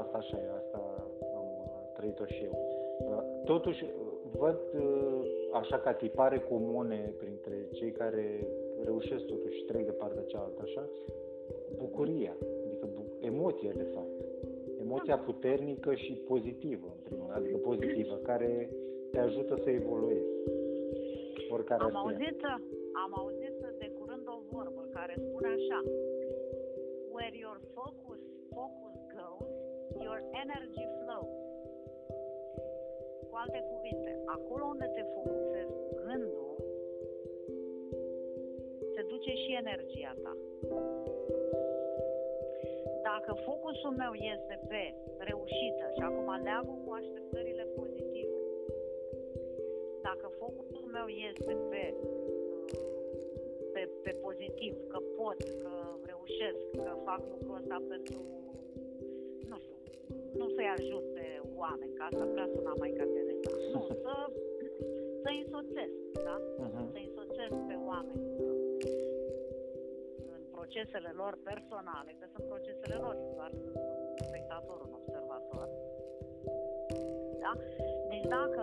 Asta 0.00 0.16
așa 0.22 0.36
e, 0.44 0.48
asta 0.62 0.78
am 1.38 1.48
uh, 1.64 1.92
trăit-o 1.96 2.26
și 2.34 2.42
eu. 2.48 2.54
Uh, 3.08 3.22
totuși, 3.44 3.84
uh, 3.84 4.07
văd 4.36 4.60
așa 5.52 5.78
ca 5.78 5.92
tipare 5.92 6.38
comune 6.40 7.14
printre 7.18 7.68
cei 7.72 7.92
care 7.92 8.46
reușesc 8.84 9.24
totuși 9.24 9.62
trec 9.62 9.84
de 9.84 9.92
partea 9.92 10.22
cealaltă, 10.22 10.60
așa, 10.62 10.88
bucuria, 11.76 12.36
adică 12.66 12.88
bu- 12.94 13.16
emoția 13.20 13.72
de 13.72 13.86
fapt. 13.94 14.16
Emoția 14.80 15.16
da. 15.16 15.22
puternică 15.22 15.94
și 15.94 16.12
pozitivă, 16.12 16.86
în 16.96 17.02
primul 17.04 17.30
adică 17.32 17.56
pozitivă, 17.56 18.14
care 18.14 18.70
te 19.10 19.18
ajută 19.18 19.58
să 19.62 19.70
evoluezi. 19.70 20.28
Oricare 21.50 21.82
am 21.82 21.96
auzit, 21.96 22.40
am 23.04 23.12
auzit 23.20 23.56
de 23.78 23.90
curând 23.98 24.26
o 24.26 24.38
vorbă 24.50 24.88
care 24.92 25.14
spune 25.26 25.48
așa 25.48 25.82
Where 27.12 27.36
your 27.36 27.60
focus, 27.74 28.20
focus 28.54 28.94
goes, 29.16 29.48
your 30.04 30.18
energy 30.42 30.84
flows. 30.98 31.47
Cu 33.38 33.44
alte 33.44 33.64
cuvinte, 33.72 34.12
acolo 34.36 34.64
unde 34.74 34.88
te 34.94 35.02
focusezi 35.14 35.74
gândul, 36.02 36.52
se 38.94 39.02
duce 39.12 39.32
și 39.42 39.50
energia 39.62 40.12
ta. 40.22 40.34
Dacă 43.08 43.32
focusul 43.48 43.92
meu 44.02 44.12
este 44.34 44.54
pe 44.68 44.82
reușită 45.30 45.84
și 45.94 46.02
acum 46.08 46.28
leagă 46.46 46.74
cu 46.84 46.90
așteptările 47.00 47.64
pozitive, 47.78 48.38
dacă 50.08 50.26
focusul 50.42 50.84
meu 50.96 51.06
este 51.30 51.52
pe, 51.70 51.82
pe, 53.72 53.82
pe 54.02 54.10
pozitiv, 54.10 54.74
că 54.92 54.98
pot, 55.16 55.40
că 55.62 55.72
reușesc, 56.10 56.60
că 56.84 56.92
fac 57.04 57.20
lucrul 57.32 57.56
ăsta 57.60 57.82
pentru, 57.88 58.18
nu 59.50 59.56
știu, 59.64 59.78
nu 60.37 60.37
să-i 60.58 60.76
ajut 60.78 61.06
pe 61.16 61.26
oameni, 61.62 61.92
ca 61.98 62.04
asta 62.10 62.24
prea 62.34 62.48
suna 62.54 62.72
mai 62.82 62.90
ca 62.98 63.04
Teresa. 63.14 63.50
Nu, 63.74 63.82
să, 64.04 64.14
să 65.22 65.28
însoțesc, 65.42 65.96
da? 66.26 66.36
Uh-huh. 66.64 66.86
Să 66.92 66.98
însoțesc 67.06 67.56
pe 67.70 67.76
oameni 67.90 68.22
în 70.34 70.42
procesele 70.56 71.10
lor 71.20 71.32
personale, 71.50 72.10
că 72.18 72.24
sunt 72.32 72.44
procesele 72.52 72.96
lor, 73.04 73.14
doar 73.36 73.50
sunt 73.62 73.76
spectator, 74.28 74.76
un 74.86 74.92
observator. 75.00 75.66
Da? 77.44 77.52
Deci 78.10 78.26
dacă 78.36 78.62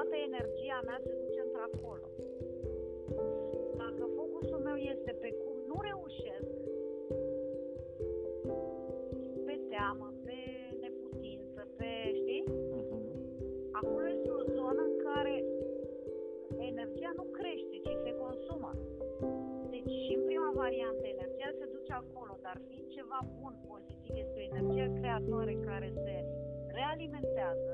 toată 0.00 0.18
energia 0.30 0.78
mea 0.88 0.98
se 1.06 1.12
duce 1.22 1.40
într-acolo. 1.46 2.06
Dacă 3.82 4.02
focusul 4.18 4.60
meu 4.68 4.78
este 4.92 5.12
pe 5.22 5.30
cum 5.42 5.56
nu 5.70 5.76
reușesc, 5.90 6.58
pe 9.46 9.54
teamă, 9.70 10.08
pe 10.26 10.38
neputință, 10.82 11.60
pe, 11.78 11.90
știi? 12.20 12.44
Uh-huh. 12.80 13.02
Acolo 13.80 14.06
este 14.16 14.30
o 14.40 14.42
zonă 14.56 14.82
în 14.90 14.96
care 15.06 15.34
energia 16.70 17.12
nu 17.20 17.24
crește, 17.38 17.76
ci 17.86 17.94
se 18.04 18.12
consumă. 18.24 18.70
Deci 19.72 19.92
și 20.04 20.12
în 20.18 20.24
prima 20.30 20.50
variantă 20.62 21.04
energia 21.16 21.50
se 21.58 21.66
duce 21.74 21.92
acolo, 22.02 22.34
dar 22.46 22.56
fiind 22.66 22.88
ceva 22.96 23.18
bun, 23.38 23.54
pozitiv, 23.68 24.12
este 24.24 24.36
o 24.40 24.46
energie 24.52 24.86
creatoare 25.00 25.54
care 25.68 25.88
se 26.04 26.14
realimentează, 26.78 27.69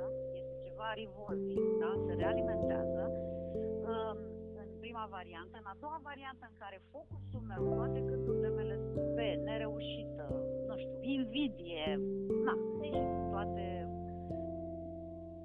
este 0.77 0.85
ceva 0.85 0.93
revolving, 1.03 1.79
da? 1.81 1.91
se 2.07 2.13
realimentează. 2.23 3.03
Um, 3.91 4.19
în 4.63 4.69
prima 4.81 5.07
variantă, 5.11 5.55
în 5.63 5.67
a 5.73 5.77
doua 5.81 6.01
variantă 6.03 6.45
în 6.51 6.57
care 6.63 6.79
focusul 6.93 7.43
meu, 7.51 7.63
toate 7.75 8.01
gândurile 8.01 8.49
mele 8.49 8.77
sunt 8.93 9.15
pe 9.15 9.27
nereușită, 9.45 10.27
nu 10.69 10.77
știu, 10.77 10.99
invidie, 11.01 12.01
na, 12.45 12.55
deci 12.81 13.03
toate, 13.33 13.67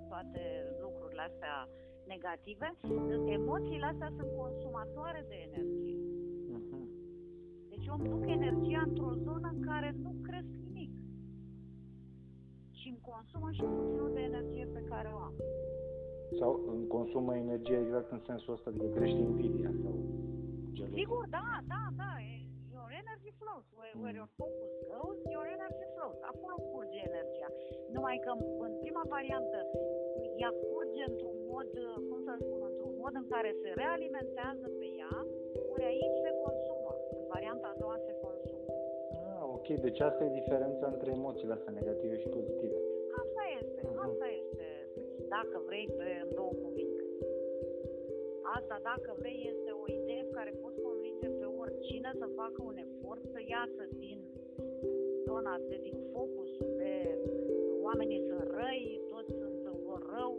toate 0.10 0.42
lucrurile 0.84 1.22
astea 1.30 1.56
negative, 2.14 2.68
emoțiile 3.38 3.86
astea 3.86 4.12
sunt 4.18 4.30
consumatoare 4.42 5.26
de 5.28 5.38
energie. 5.50 6.00
Uh-huh. 6.58 6.86
Deci 7.70 7.86
eu 7.88 7.96
îmi 8.00 8.10
duc 8.14 8.24
energia 8.40 8.82
într-o 8.88 9.14
zonă 9.28 9.48
în 9.56 9.62
care 9.70 9.90
nu 10.04 10.12
cresc 10.28 10.48
nimic. 10.48 10.70
Și 10.70 10.70
îmi 12.92 13.02
consumă 13.12 13.48
și 13.58 13.64
puținul 13.78 14.12
de 14.18 14.24
energie 14.32 14.66
pe 14.78 14.82
care 14.92 15.08
o 15.16 15.20
am. 15.28 15.36
Sau 16.39 16.52
îmi 16.74 16.88
consumă 16.96 17.32
energie 17.46 17.78
exact 17.86 18.10
în 18.16 18.22
sensul 18.30 18.54
ăsta, 18.56 18.68
adică 18.70 18.88
crește 18.98 19.22
invidia 19.32 19.72
sau 19.84 19.94
gelozie. 20.76 21.00
Sigur, 21.02 21.24
da, 21.38 21.48
da, 21.74 21.84
da. 22.02 22.12
Your 22.78 22.89
energy 23.02 23.32
flows. 23.42 23.66
Where, 23.78 23.94
where 24.02 24.16
your 24.22 24.30
focus 24.42 24.72
goes, 24.92 25.20
your 25.36 25.46
energy 25.58 25.86
flows. 25.96 26.18
Acolo 26.32 26.56
curge 26.72 27.00
energia. 27.12 27.50
Numai 27.96 28.16
că 28.26 28.32
în 28.68 28.74
prima 28.84 29.04
variantă 29.16 29.58
ea 30.42 30.52
curge 30.70 31.04
într-un 31.12 31.38
mod, 31.52 31.70
cum 32.10 32.20
să 32.28 32.32
spun, 32.46 32.62
într-un 32.72 32.94
mod 33.02 33.14
în 33.22 33.28
care 33.34 33.50
se 33.62 33.70
realimentează 33.82 34.66
pe 34.80 34.88
ea, 35.02 35.16
ori 35.72 35.86
aici 35.92 36.18
se 36.26 36.32
consumă. 36.44 36.92
În 37.20 37.24
varianta 37.34 37.68
a 37.72 37.80
doua 37.82 37.98
se 38.08 38.14
consumă. 38.26 38.70
Ah, 39.39 39.44
ok. 39.58 39.68
Deci 39.86 40.00
asta 40.10 40.22
e 40.24 40.39
diferența 40.42 40.86
între 40.94 41.10
emoțiile 41.20 41.54
astea 41.54 41.78
negative 41.80 42.16
și 42.22 42.28
pozitive. 42.38 42.81
Asta 44.08 44.28
este. 44.41 44.68
Uh-huh. 44.68 44.91
Asta 44.91 44.99
este. 45.10 45.28
Dacă 45.36 45.58
vrei, 45.68 45.88
pe 45.97 46.08
în 46.24 46.30
două 46.39 46.54
cuvinte. 46.64 47.04
Asta, 48.58 48.76
dacă 48.91 49.10
vrei, 49.22 49.39
este 49.54 49.70
o 49.84 49.86
idee 49.99 50.24
care 50.38 50.52
poți 50.64 50.80
convinge 50.88 51.28
pe 51.39 51.45
oricine 51.62 52.12
să 52.22 52.28
facă 52.41 52.60
un 52.72 52.78
efort 52.86 53.24
să 53.34 53.39
iasă 53.56 53.84
din 54.04 54.20
zona 55.28 55.54
de, 55.68 55.78
din 55.88 55.97
focusul 56.14 56.70
de 56.82 56.93
oamenii 57.88 58.22
sunt 58.28 58.45
răi, 58.60 59.02
toți 59.10 59.32
sunt 59.39 59.60
vor 59.88 60.02
rău, 60.16 60.32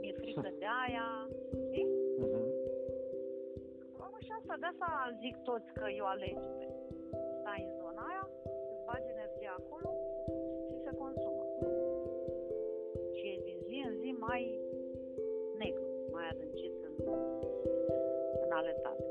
mi-e 0.00 0.12
frică 0.12 0.50
de 0.62 0.68
aia, 0.84 1.08
știi? 1.66 1.86
Uh-huh. 2.24 2.50
Și 4.24 4.36
asta, 4.38 4.56
de 4.62 4.66
asta 4.72 4.90
zic 5.22 5.36
toți 5.48 5.70
că 5.78 5.86
eu 6.00 6.06
alegi 6.14 6.46
pe 6.58 6.66
stai 7.38 7.62
în 7.68 7.72
zona 7.80 8.02
aia, 8.10 8.24
îți 8.70 8.84
bagi 8.86 9.12
energia 9.16 9.54
acolo 9.62 9.88
mai 14.40 14.58
negru, 15.62 15.86
mai 16.16 16.26
adâncit 16.32 16.74
în, 16.88 16.94
în 18.44 18.50
aletate. 18.60 19.04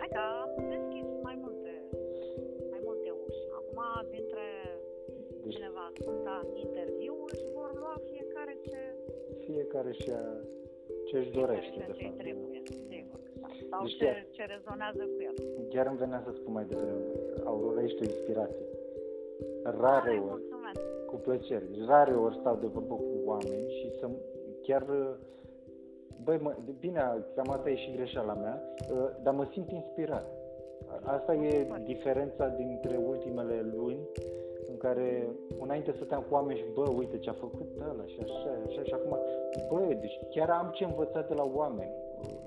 Hai 0.00 0.08
că 0.16 0.22
am 0.44 0.52
deschis 0.76 1.06
mai 1.26 1.36
multe, 1.42 1.72
mai 2.72 2.80
multe 2.88 3.10
uși. 3.26 3.42
Acum, 3.58 3.80
dintre 4.14 4.44
cine 5.52 5.70
va 5.76 5.84
asculta 5.92 6.36
interviul 6.64 7.30
și 7.38 7.46
vor 7.58 7.70
lua 7.82 7.96
fiecare 8.10 8.54
ce... 8.68 8.78
Fiecare 9.46 9.92
și 9.92 10.12
ce 11.08 11.16
își 11.18 11.30
dorește, 11.30 11.84
de 11.86 11.94
fapt. 12.02 12.16
trebuie, 12.22 12.62
sigur. 12.90 13.20
Da. 13.40 13.48
Sau 13.70 13.82
deci 13.82 13.96
ce, 13.96 14.26
ce 14.30 14.42
rezonează 14.54 15.02
cu 15.12 15.18
el. 15.28 15.34
Chiar 15.72 15.86
îmi 15.86 16.00
venea 16.04 16.20
să 16.26 16.30
spun 16.32 16.52
mai 16.52 16.64
devreme, 16.64 17.06
Aurora 17.44 17.82
ești 17.82 18.02
o 18.02 18.04
inspirație. 18.04 18.66
Rare 19.62 20.10
Ai, 20.10 20.18
ori, 20.18 20.28
mulțumesc. 20.28 20.53
Cu 21.14 21.20
plăcere, 21.20 21.64
rare 21.86 22.14
ori 22.14 22.36
stau 22.40 22.56
de 22.60 22.66
vorbă 22.66 22.94
cu 22.94 23.16
oameni 23.24 23.68
și 23.78 23.98
să 23.98 24.08
chiar 24.62 24.84
Băi, 26.24 26.38
mă, 26.42 26.54
bine, 26.80 27.00
cam 27.34 27.50
asta 27.50 27.70
e 27.70 27.76
și 27.76 27.92
greșeala 27.96 28.34
mea, 28.34 28.62
dar 29.22 29.34
mă 29.34 29.46
simt 29.52 29.70
inspirat. 29.70 30.26
Asta 31.02 31.34
e 31.34 31.66
diferența 31.84 32.48
dintre 32.48 32.96
ultimele 33.08 33.72
luni 33.74 33.98
în 34.68 34.76
care 34.76 35.28
înainte 35.60 35.92
stăteam 35.96 36.24
cu 36.28 36.34
oameni 36.34 36.58
și 36.58 36.64
bă, 36.74 36.88
uite 36.96 37.18
ce 37.18 37.30
a 37.30 37.32
făcut 37.32 37.68
ăla 37.90 38.04
și 38.06 38.18
așa, 38.22 38.50
așa 38.66 38.82
și 38.82 38.94
acum, 38.94 39.18
bă, 39.68 39.96
deci 40.00 40.18
chiar 40.30 40.50
am 40.50 40.70
ce 40.74 40.84
învăța 40.84 41.20
de 41.20 41.34
la 41.34 41.50
oameni. 41.54 41.92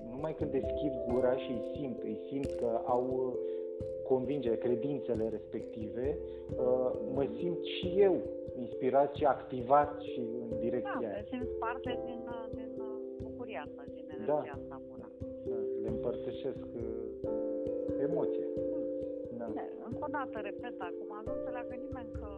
Numai 0.10 0.34
când 0.34 0.52
deschid 0.52 0.94
gura 1.12 1.36
și 1.36 1.52
îi 1.52 1.72
simt, 1.76 2.02
îi 2.04 2.20
simt 2.30 2.52
că 2.52 2.82
au 2.86 3.04
uh, 3.10 3.34
convingere, 4.08 4.56
credințele 4.56 5.30
respective, 5.30 6.18
uh, 6.50 6.92
mă 7.14 7.26
simt 7.40 7.64
și 7.64 7.96
eu 7.98 8.16
inspirat 8.66 9.16
și 9.16 9.26
activat 9.26 10.02
și 10.02 10.20
în 10.20 10.50
direcția 10.60 11.00
da, 11.02 11.08
aia. 11.08 11.24
simți 11.32 11.56
parte 11.64 11.92
din, 12.06 12.22
uh, 12.38 12.46
din 12.58 12.70
bucuria 13.22 13.62
asta, 13.68 13.84
din 13.94 14.06
da. 14.08 14.14
energia 14.14 14.44
da. 14.46 14.58
asta 14.60 14.82
bună. 14.90 15.08
Da, 15.50 15.56
le 15.82 15.90
împărtășesc 15.96 16.68
emoție. 18.08 18.46
Încă 19.90 20.04
o 20.08 20.12
dată, 20.18 20.38
repet, 20.50 20.76
acum 20.90 21.12
nu 21.26 21.32
înțeleagă 21.38 21.76
nimeni 21.86 22.12
că 22.20 22.30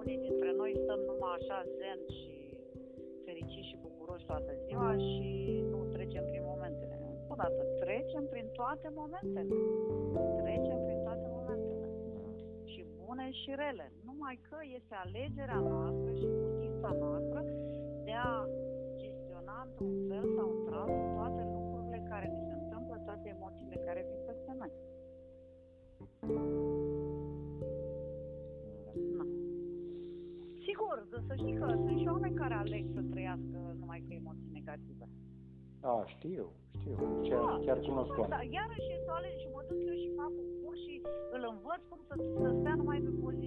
unii 0.00 0.18
dintre 0.26 0.50
noi 0.60 0.72
stăm 0.82 1.00
numai 1.08 1.32
așa 1.38 1.58
zen 1.78 2.00
și 2.18 2.34
fericiți 3.24 3.68
și 3.68 3.76
bucuroși 3.86 4.26
toată 4.26 4.50
ziua 4.66 4.92
și 5.08 5.28
nu 5.70 5.78
trecem 5.94 6.24
prin 6.30 6.42
momentele. 6.52 6.94
Încă 7.20 7.32
o 7.34 7.38
dată, 7.42 7.60
trecem 7.82 8.24
prin 8.32 8.46
toate 8.52 8.88
momentele. 9.00 9.54
Trecem 10.42 10.78
prin 10.86 10.96
bune 13.16 13.30
și 13.30 13.50
rele. 13.62 13.92
Numai 14.26 14.46
că 14.50 14.58
este 14.78 14.94
alegerea 15.06 15.60
noastră 15.72 16.10
și 16.20 16.26
putința 16.42 16.90
noastră 17.04 17.38
de 18.04 18.14
a 18.30 18.34
gestiona 19.02 19.56
într-un 19.66 19.92
fel 20.08 20.24
sau 20.36 20.48
într-altul 20.56 21.04
toate 21.16 21.42
lucrurile 21.54 21.98
care 22.10 22.26
ni 22.34 22.40
se 22.48 22.54
întâmplă, 22.62 22.94
toate 23.08 23.26
emoțiile 23.36 23.76
care 23.86 24.00
vin 24.08 24.20
peste 24.28 24.52
noi. 24.60 24.72
Na. 29.16 29.24
Sigur, 30.66 30.96
să 31.26 31.32
știi 31.40 31.56
că 31.60 31.66
sunt 31.84 31.98
și 32.02 32.06
oameni 32.14 32.34
care 32.42 32.54
aleg 32.54 32.84
să 32.94 33.00
trăiască 33.12 33.58
numai 33.80 34.00
cu 34.06 34.12
emoții 34.20 34.50
negative. 34.58 35.04
A, 35.80 36.02
știu, 36.14 36.46
știu. 36.78 36.94
Chiar, 37.28 37.40
Da, 37.44 37.58
chiar 37.66 37.78
și 37.82 37.88
cunosc 37.90 38.10
mă- 38.10 38.20
oameni. 38.20 38.34
Da, 38.36 38.40
iarăși 38.58 38.88
este 38.96 39.08
o 39.12 39.16
alegere 39.18 39.40
și 39.42 39.48
mă 39.54 39.62
duc 39.68 39.80
eu 39.90 39.96
și 40.02 40.08
fac 40.20 40.32
un 40.42 40.48
curs 40.62 40.78
și 40.86 40.94
îl 41.36 41.42
învăț 41.52 41.80
cum 41.90 42.00
să, 42.08 42.14
să 42.42 42.48
stea 42.60 42.74
numai 42.80 42.98
pe 43.06 43.12
pozitiv. 43.24 43.45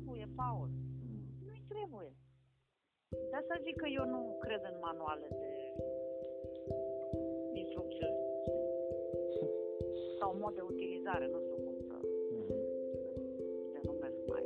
Nu-i 0.00 0.06
trebuie, 0.06 0.28
Paul. 0.42 0.68
Mm. 1.04 1.22
Nu-i 1.46 1.62
trebuie. 1.74 2.10
De 3.30 3.36
asta 3.40 3.54
zic 3.66 3.76
că 3.82 3.86
eu 3.98 4.04
nu 4.14 4.20
cred 4.44 4.62
în 4.70 4.76
manuale 4.88 5.26
de 5.40 5.48
instrucțiuni 7.62 8.18
sau 10.18 10.28
mod 10.42 10.54
de 10.54 10.60
utilizare, 10.72 11.26
nu 11.34 11.38
știu 11.44 11.56
cum 11.64 11.76
să 11.88 11.94
Mhm. 12.36 12.52
le 13.72 13.80
numesc 13.88 14.18
mai 14.32 14.44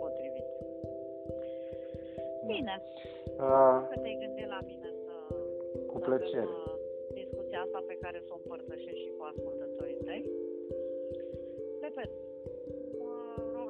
potrivit. 0.00 0.46
Bine, 2.52 2.74
Uh, 3.46 3.78
că 3.90 3.96
te-ai 4.02 4.18
gândit 4.24 4.48
la 4.56 4.60
mine 4.70 4.88
să 5.04 5.14
cu 5.90 5.98
să 5.98 6.04
plăcere. 6.04 6.40
avem, 6.40 6.64
uh, 6.66 6.74
discuția 7.20 7.60
asta 7.66 7.80
pe 7.90 7.96
care 8.02 8.18
să 8.26 8.30
o 8.34 8.38
împărtășesc 8.42 8.98
și 9.04 9.10
cu 9.16 9.22
ascultătorii 9.32 9.75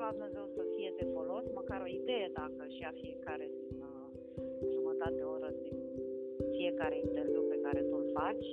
la 0.06 0.12
Dumnezeu 0.16 0.46
să 0.56 0.62
fie 0.74 0.90
de 1.00 1.06
folos, 1.14 1.44
măcar 1.60 1.80
o 1.86 1.90
idee 2.00 2.26
dacă 2.40 2.62
și 2.76 2.82
a 2.90 2.92
fiecare 3.02 3.46
din 3.58 3.76
uh, 3.92 4.06
jumătate 4.74 5.14
de 5.20 5.26
oră 5.36 5.48
din 5.62 5.76
fiecare 6.56 6.96
interviu 7.06 7.42
pe 7.52 7.58
care 7.64 7.80
tu 7.88 7.94
îl 8.00 8.06
faci. 8.20 8.48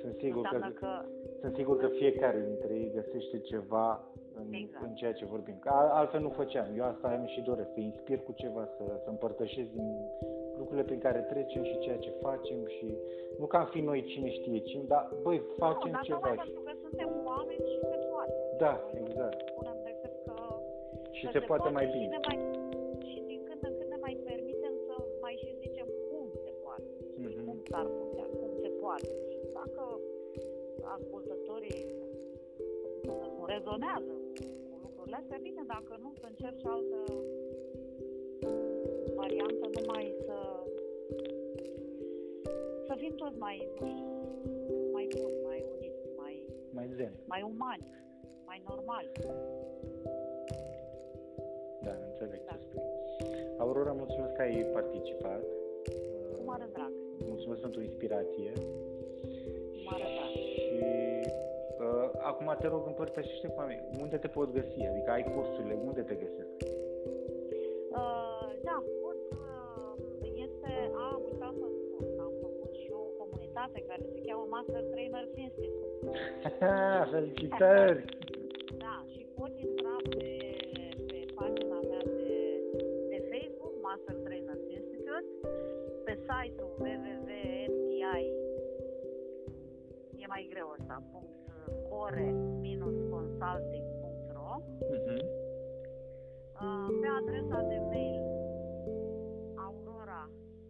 Sunt 0.00 0.14
sigur 0.24 0.42
că, 0.42 0.54
Înseamnă 0.54 0.76
că 0.82 0.92
sunt 1.40 1.54
sigur 1.54 1.76
că 1.82 1.88
fiecare 2.02 2.40
dintre 2.50 2.72
ei 2.82 2.90
găsește 2.98 3.38
ceva 3.38 3.88
în, 4.40 4.46
Exact. 4.52 4.84
în 4.86 4.92
ceea 4.94 5.12
ce 5.12 5.24
vorbim. 5.24 5.56
Că 5.64 5.68
al- 5.68 5.94
altfel 6.00 6.20
nu 6.20 6.28
făceam. 6.40 6.66
Eu 6.76 6.84
asta 6.84 7.06
îmi 7.14 7.28
și 7.34 7.40
doresc, 7.50 7.70
să 7.74 7.80
inspir 7.80 8.18
cu 8.18 8.32
ceva, 8.32 8.62
să, 8.76 8.84
să 9.04 9.08
împărtășesc 9.10 9.70
din 9.78 9.88
lucrurile 10.58 10.84
prin 10.86 10.98
care 11.06 11.20
trecem 11.32 11.62
și 11.62 11.78
ceea 11.78 11.98
ce 11.98 12.10
facem 12.26 12.58
și 12.66 12.86
nu 13.38 13.46
că 13.46 13.56
am 13.56 13.66
fi 13.74 13.80
noi 13.80 14.02
cine 14.04 14.30
știe 14.30 14.58
cine, 14.58 14.82
dar 14.86 15.04
băi, 15.22 15.42
facem 15.56 15.90
nu, 15.90 15.96
dar 15.96 16.02
ceva. 16.04 16.18
tocmai 16.18 16.36
și- 16.36 16.42
pentru 16.42 16.62
că 16.66 16.72
suntem 16.84 17.08
oameni 17.24 17.64
și 17.70 17.78
se 17.80 17.86
poate. 17.86 17.99
Da, 18.64 18.72
Noi 18.92 19.00
nu 19.00 19.06
exact. 19.10 19.38
Spunem 19.52 19.78
decât 19.88 20.14
că 20.26 20.34
Și 21.16 21.24
că 21.26 21.30
se 21.34 21.40
poate 21.50 21.68
mai 21.76 21.86
și 21.86 21.92
bine. 21.98 22.06
ne 22.14 22.20
mai, 22.28 22.38
și 23.10 23.18
din 23.30 23.40
când 23.48 23.60
în 23.68 23.74
când 23.78 23.90
ne 23.94 23.98
mai 24.06 24.14
permitem 24.28 24.74
să 24.86 24.94
mai 25.24 25.34
și 25.42 25.48
zicem 25.62 25.86
cum 26.08 26.26
se 26.44 26.52
poate, 26.64 26.88
știi, 27.12 27.36
Mhm. 27.36 27.44
cum 27.46 27.58
s-ar 27.70 27.86
putea, 27.98 28.26
cum 28.40 28.50
se 28.62 28.70
poate. 28.82 29.10
Și 29.32 29.38
dacă 29.58 29.82
ascultătorii 30.96 31.78
să 33.04 33.24
spun, 33.30 33.46
rezonează 33.54 34.12
cu 34.68 34.74
lucrurile 34.84 35.16
astea, 35.20 35.38
bine, 35.48 35.62
dacă 35.74 35.92
nu, 36.02 36.10
să 36.20 36.26
încerci 36.28 36.64
altă 36.74 36.98
variantă, 39.20 39.64
numai 39.78 40.06
să 40.26 40.36
să 42.86 42.94
fim 43.02 43.14
toți 43.22 43.38
mai, 43.38 43.56
nu 43.80 43.86
știu, 43.94 44.08
mai 44.92 45.06
buni, 45.20 45.34
mai 45.48 45.60
uniți, 45.74 46.02
mai, 46.16 46.34
Mai 46.78 46.88
zen. 46.96 47.12
mai 47.32 47.42
umani, 47.54 47.84
mai 48.50 48.62
normali. 48.68 49.10
Da, 51.86 51.92
înțeleg 52.10 52.40
Da. 52.48 52.52
ce 52.52 52.58
spui. 52.64 52.82
Aurora, 53.62 53.92
mulțumesc 53.92 54.32
că 54.36 54.42
ai 54.42 54.56
participat. 54.78 55.44
Cu 56.36 56.42
mare 56.44 56.66
drag. 56.72 56.92
Mulțumesc 57.32 57.60
pentru 57.60 57.80
inspirație. 57.88 58.50
Cu 59.72 59.80
mare 59.90 60.06
drag. 60.16 60.30
Și 60.64 60.82
uh, 61.84 62.06
acum 62.30 62.46
te 62.60 62.66
rog 62.74 62.82
împărtășește 62.86 63.46
cu 63.48 63.58
oamenii. 63.58 63.84
Unde 64.04 64.16
te 64.16 64.28
pot 64.28 64.48
găsi? 64.58 64.80
Adică 64.92 65.10
ai 65.10 65.24
cursurile, 65.34 65.74
unde 65.88 66.02
te 66.02 66.14
găsesc? 66.24 66.54
Uh, 68.00 68.48
da, 68.68 68.76
pot, 69.02 69.20
uh, 69.44 69.92
este, 70.46 70.70
a, 71.02 71.04
am 71.14 71.22
uitat 71.30 71.54
să 71.60 71.66
spun, 71.82 72.04
că 72.16 72.22
am 72.28 72.34
făcut 72.46 72.72
și 72.82 72.88
o 73.00 73.02
comunitate 73.20 73.78
care 73.88 74.02
se 74.12 74.20
cheamă 74.26 74.44
Master 74.56 74.82
Trainers 74.92 75.32
Institute. 75.46 75.96
Felicitări! 77.12 78.19
core-consulting.ro 92.10 94.52
Mhm. 94.94 95.18
Uh, 96.60 96.88
pe 97.00 97.08
adresa 97.20 97.58
de 97.70 97.78
mail 97.90 98.22
aurora 99.66 100.22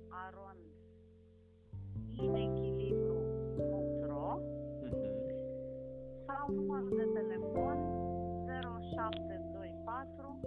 arond 0.09 0.63
inechilibru.ro 2.23 4.29
Mhm. 4.83 5.11
sau 6.27 6.45
numărul 6.55 6.93
de 6.97 7.07
telefon 7.21 7.77
0724 8.47 10.41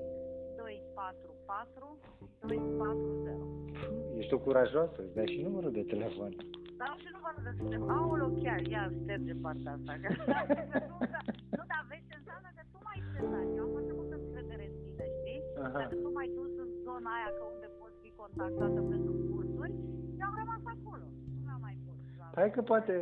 244 0.57 1.97
240. 2.39 4.17
Ești 4.17 4.33
o 4.33 4.37
curajoasă, 4.39 5.01
îți 5.01 5.13
dai 5.15 5.27
și 5.27 5.41
numărul 5.41 5.71
de 5.71 5.83
telefon. 5.83 6.35
Dau 6.81 6.93
și 7.03 7.09
numărul 7.15 7.41
de 7.47 7.53
telefon. 7.61 7.89
Aolo, 7.99 8.25
chiar, 8.43 8.59
ia 8.75 8.83
șterge 8.99 9.33
partea 9.45 9.71
asta. 9.77 9.93
Că, 10.01 10.07
nu, 10.91 10.97
da, 11.15 11.21
nu, 11.57 11.63
dar 11.71 11.81
vezi 11.89 12.05
ce 12.09 12.15
înseamnă 12.21 12.49
că 12.57 12.61
tu 12.71 12.77
mai 12.87 12.97
interesat. 13.03 13.45
Eu 13.57 13.63
am 13.65 13.71
foarte 13.75 13.93
multă 13.99 14.13
încredere 14.21 14.65
în 14.69 14.75
tine, 14.85 15.05
știi? 15.17 15.39
Aha. 15.65 15.77
Dacă 15.81 15.95
tu 16.03 16.09
mai 16.19 16.27
dus 16.37 16.51
în 16.63 16.69
zona 16.87 17.09
aia 17.17 17.29
că 17.37 17.43
unde 17.53 17.67
poți 17.81 17.97
fi 18.03 18.09
contactată 18.21 18.79
pentru 18.93 19.11
cursuri, 19.29 19.73
eu 20.21 20.25
am 20.31 20.35
rămas 20.41 20.63
acolo. 20.75 21.05
Nu 21.35 21.39
mi-am 21.47 21.61
mai 21.67 21.75
pus. 21.85 21.97
la- 22.19 22.31
Hai 22.39 22.49
că 22.55 22.61
poate, 22.71 22.95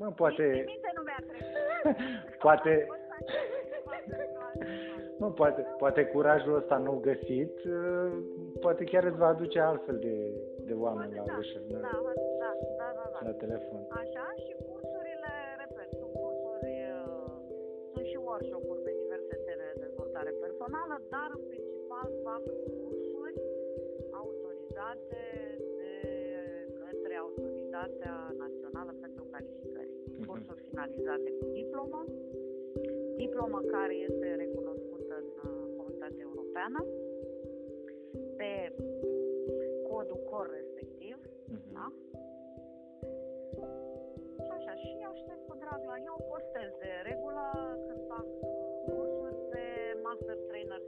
mă, 0.00 0.06
poate, 0.20 0.44
Nici 0.46 0.62
prin 0.66 0.72
minte 0.74 0.90
nu 0.96 1.02
mi-a 1.08 1.20
trecut. 1.30 1.56
poate, 2.46 2.72
Am 2.80 2.86
fost 2.94 3.06
așa, 3.18 3.40
mă, 5.20 5.28
poate, 5.40 5.60
poate 5.82 6.00
curajul 6.14 6.54
ăsta 6.60 6.76
nou 6.88 6.96
găsit, 7.10 7.54
uh, 7.64 8.10
poate 8.64 8.82
chiar 8.90 9.04
îți 9.04 9.16
va 9.22 9.26
aduce 9.26 9.58
altfel 9.60 9.96
de, 9.98 10.14
de 10.68 10.72
oameni 10.84 11.14
la 11.14 11.22
da, 11.26 11.36
ușă, 11.38 11.58
da, 11.70 11.78
da, 11.78 11.90
da, 13.18 13.30
da, 13.30 13.30
da, 13.30 13.30
da, 13.30 13.30
da. 13.30 13.30
la 13.30 13.34
telefon. 13.44 13.80
Așa 14.02 14.26
și 14.42 14.52
cursurile, 14.66 15.32
repet, 15.62 15.90
sunt 15.98 16.12
cursuri, 16.20 16.74
uh, 16.98 17.30
sunt 17.92 18.06
și 18.10 18.16
workshop-uri 18.28 18.82
pe 18.86 18.92
diverse 19.02 19.34
teme 19.46 19.66
de 19.70 19.80
dezvoltare 19.84 20.32
personală, 20.44 20.94
dar 21.14 21.28
în 21.38 21.42
principal 21.52 22.08
fac 22.26 22.42
cursuri 22.78 23.36
autorizate 24.22 25.22
de 25.78 25.92
către 26.80 27.14
Autoritatea 27.24 28.16
Națională 28.42 28.92
pentru 29.04 29.22
Calificări. 29.32 29.92
Mhm. 29.94 30.26
Cursuri 30.26 30.60
finalizate 30.68 31.28
cu 31.38 31.44
diplomă, 31.60 32.00
diplomă 33.24 33.60
care 33.74 33.94
este 34.08 34.26
recunoscută 34.44 35.14
în 35.22 35.28
uh, 35.46 35.52
comunitatea 35.76 36.22
europeană 36.28 36.80
pe 38.38 38.52
codul 39.88 40.20
COR 40.30 40.48
aștept 45.70 45.84
cu 45.84 45.88
drag 45.88 45.90
la... 45.90 45.96
Eu 46.10 46.16
postez 46.30 46.70
de 46.82 46.90
regulă 47.08 47.44
când 47.86 48.00
fac 48.12 48.26
uh, 48.40 48.50
cursuri 48.84 49.36
pe 49.52 49.64
Master 50.06 50.36
Trainer 50.48 50.82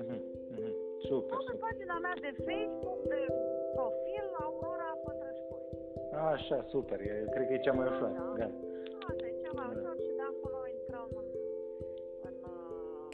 Mhm. 0.00 0.18
Mhm. 0.54 0.70
Super, 1.08 1.30
Sau 1.34 1.42
pe 1.46 1.52
super. 1.52 1.62
pagina 1.64 1.96
mea 2.04 2.16
de 2.26 2.30
Facebook, 2.46 3.00
de 3.12 3.20
profil, 3.76 4.26
Aurora 4.44 4.90
Pătrășcoi. 5.04 5.62
Așa, 6.32 6.58
super, 6.72 6.98
e, 7.00 7.14
cred 7.34 7.46
că 7.46 7.52
e 7.54 7.58
cea 7.66 7.72
mai 7.78 7.86
ușoară. 7.92 8.14
Da. 8.18 8.32
Da. 8.42 8.48
Asta 9.08 9.24
e 9.30 9.32
cea 9.44 9.54
mai 9.58 9.66
Da. 9.68 9.72
ușor 9.74 9.94
și 10.04 10.10
de 10.20 10.24
acolo 10.32 10.58
intrăm 10.78 11.08
în, 11.20 11.28
în, 12.28 12.36
uh, 12.54 13.06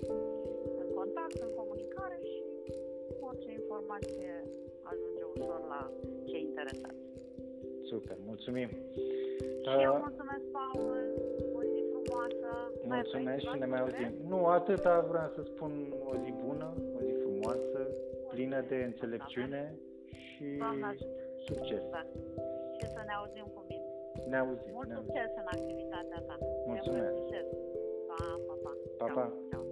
în 0.83 0.89
contact, 0.99 1.39
în 1.47 1.53
comunicare 1.61 2.19
și 2.31 2.43
orice 3.29 3.51
informație 3.61 4.33
ajunge 4.91 5.23
ușor 5.35 5.61
la 5.75 5.81
cei 6.29 6.43
interesați. 6.51 7.03
Super, 7.89 8.17
mulțumim. 8.31 8.69
Și 9.65 9.75
eu 9.87 9.93
Uh, 9.95 10.01
mulțumesc, 10.07 10.45
Paul, 10.59 10.97
o 11.59 11.61
zi 11.73 11.81
frumoasă. 11.93 12.49
Mai 12.91 13.01
vrei 13.01 13.01
Mulțumesc 13.03 13.41
ceva 13.43 13.53
și 13.55 13.59
ne 13.63 13.67
să 13.67 13.71
mai 13.75 13.81
spui? 13.81 14.05
auzim. 14.05 14.13
Nu, 14.33 14.39
atâta 14.59 14.95
vreau 15.11 15.29
să 15.37 15.41
spun 15.53 15.73
o 16.11 16.13
zi 16.23 16.31
bună, 16.47 16.69
o 16.97 16.99
zi 17.07 17.13
frumoasă, 17.25 17.81
plină 18.33 18.59
de 18.71 18.77
înțelepciune 18.91 19.63
și 20.23 20.45
Doamne 20.63 20.85
ajută. 20.93 21.21
succes. 21.49 21.83
Da. 21.95 22.03
Și 22.77 22.85
să 22.95 23.01
ne 23.09 23.13
auzim 23.21 23.47
cu 23.55 23.61
bine. 23.69 23.87
Ne 24.33 24.37
auzim. 24.45 24.71
Mult 24.79 24.89
ne 24.89 24.95
auzim. 24.95 25.07
succes 25.13 25.31
în 25.43 25.47
activitatea 25.57 26.19
ta. 26.29 26.35
Te 26.41 26.47
Mulțumesc. 26.71 27.05
îmbrățișez. 27.11 27.47
Pa, 28.09 28.19
pa, 28.47 28.55
pa. 28.65 28.73
Pa, 28.99 29.07
Ciao, 29.07 29.17
pa! 29.19 29.27
ciao. 29.51 29.65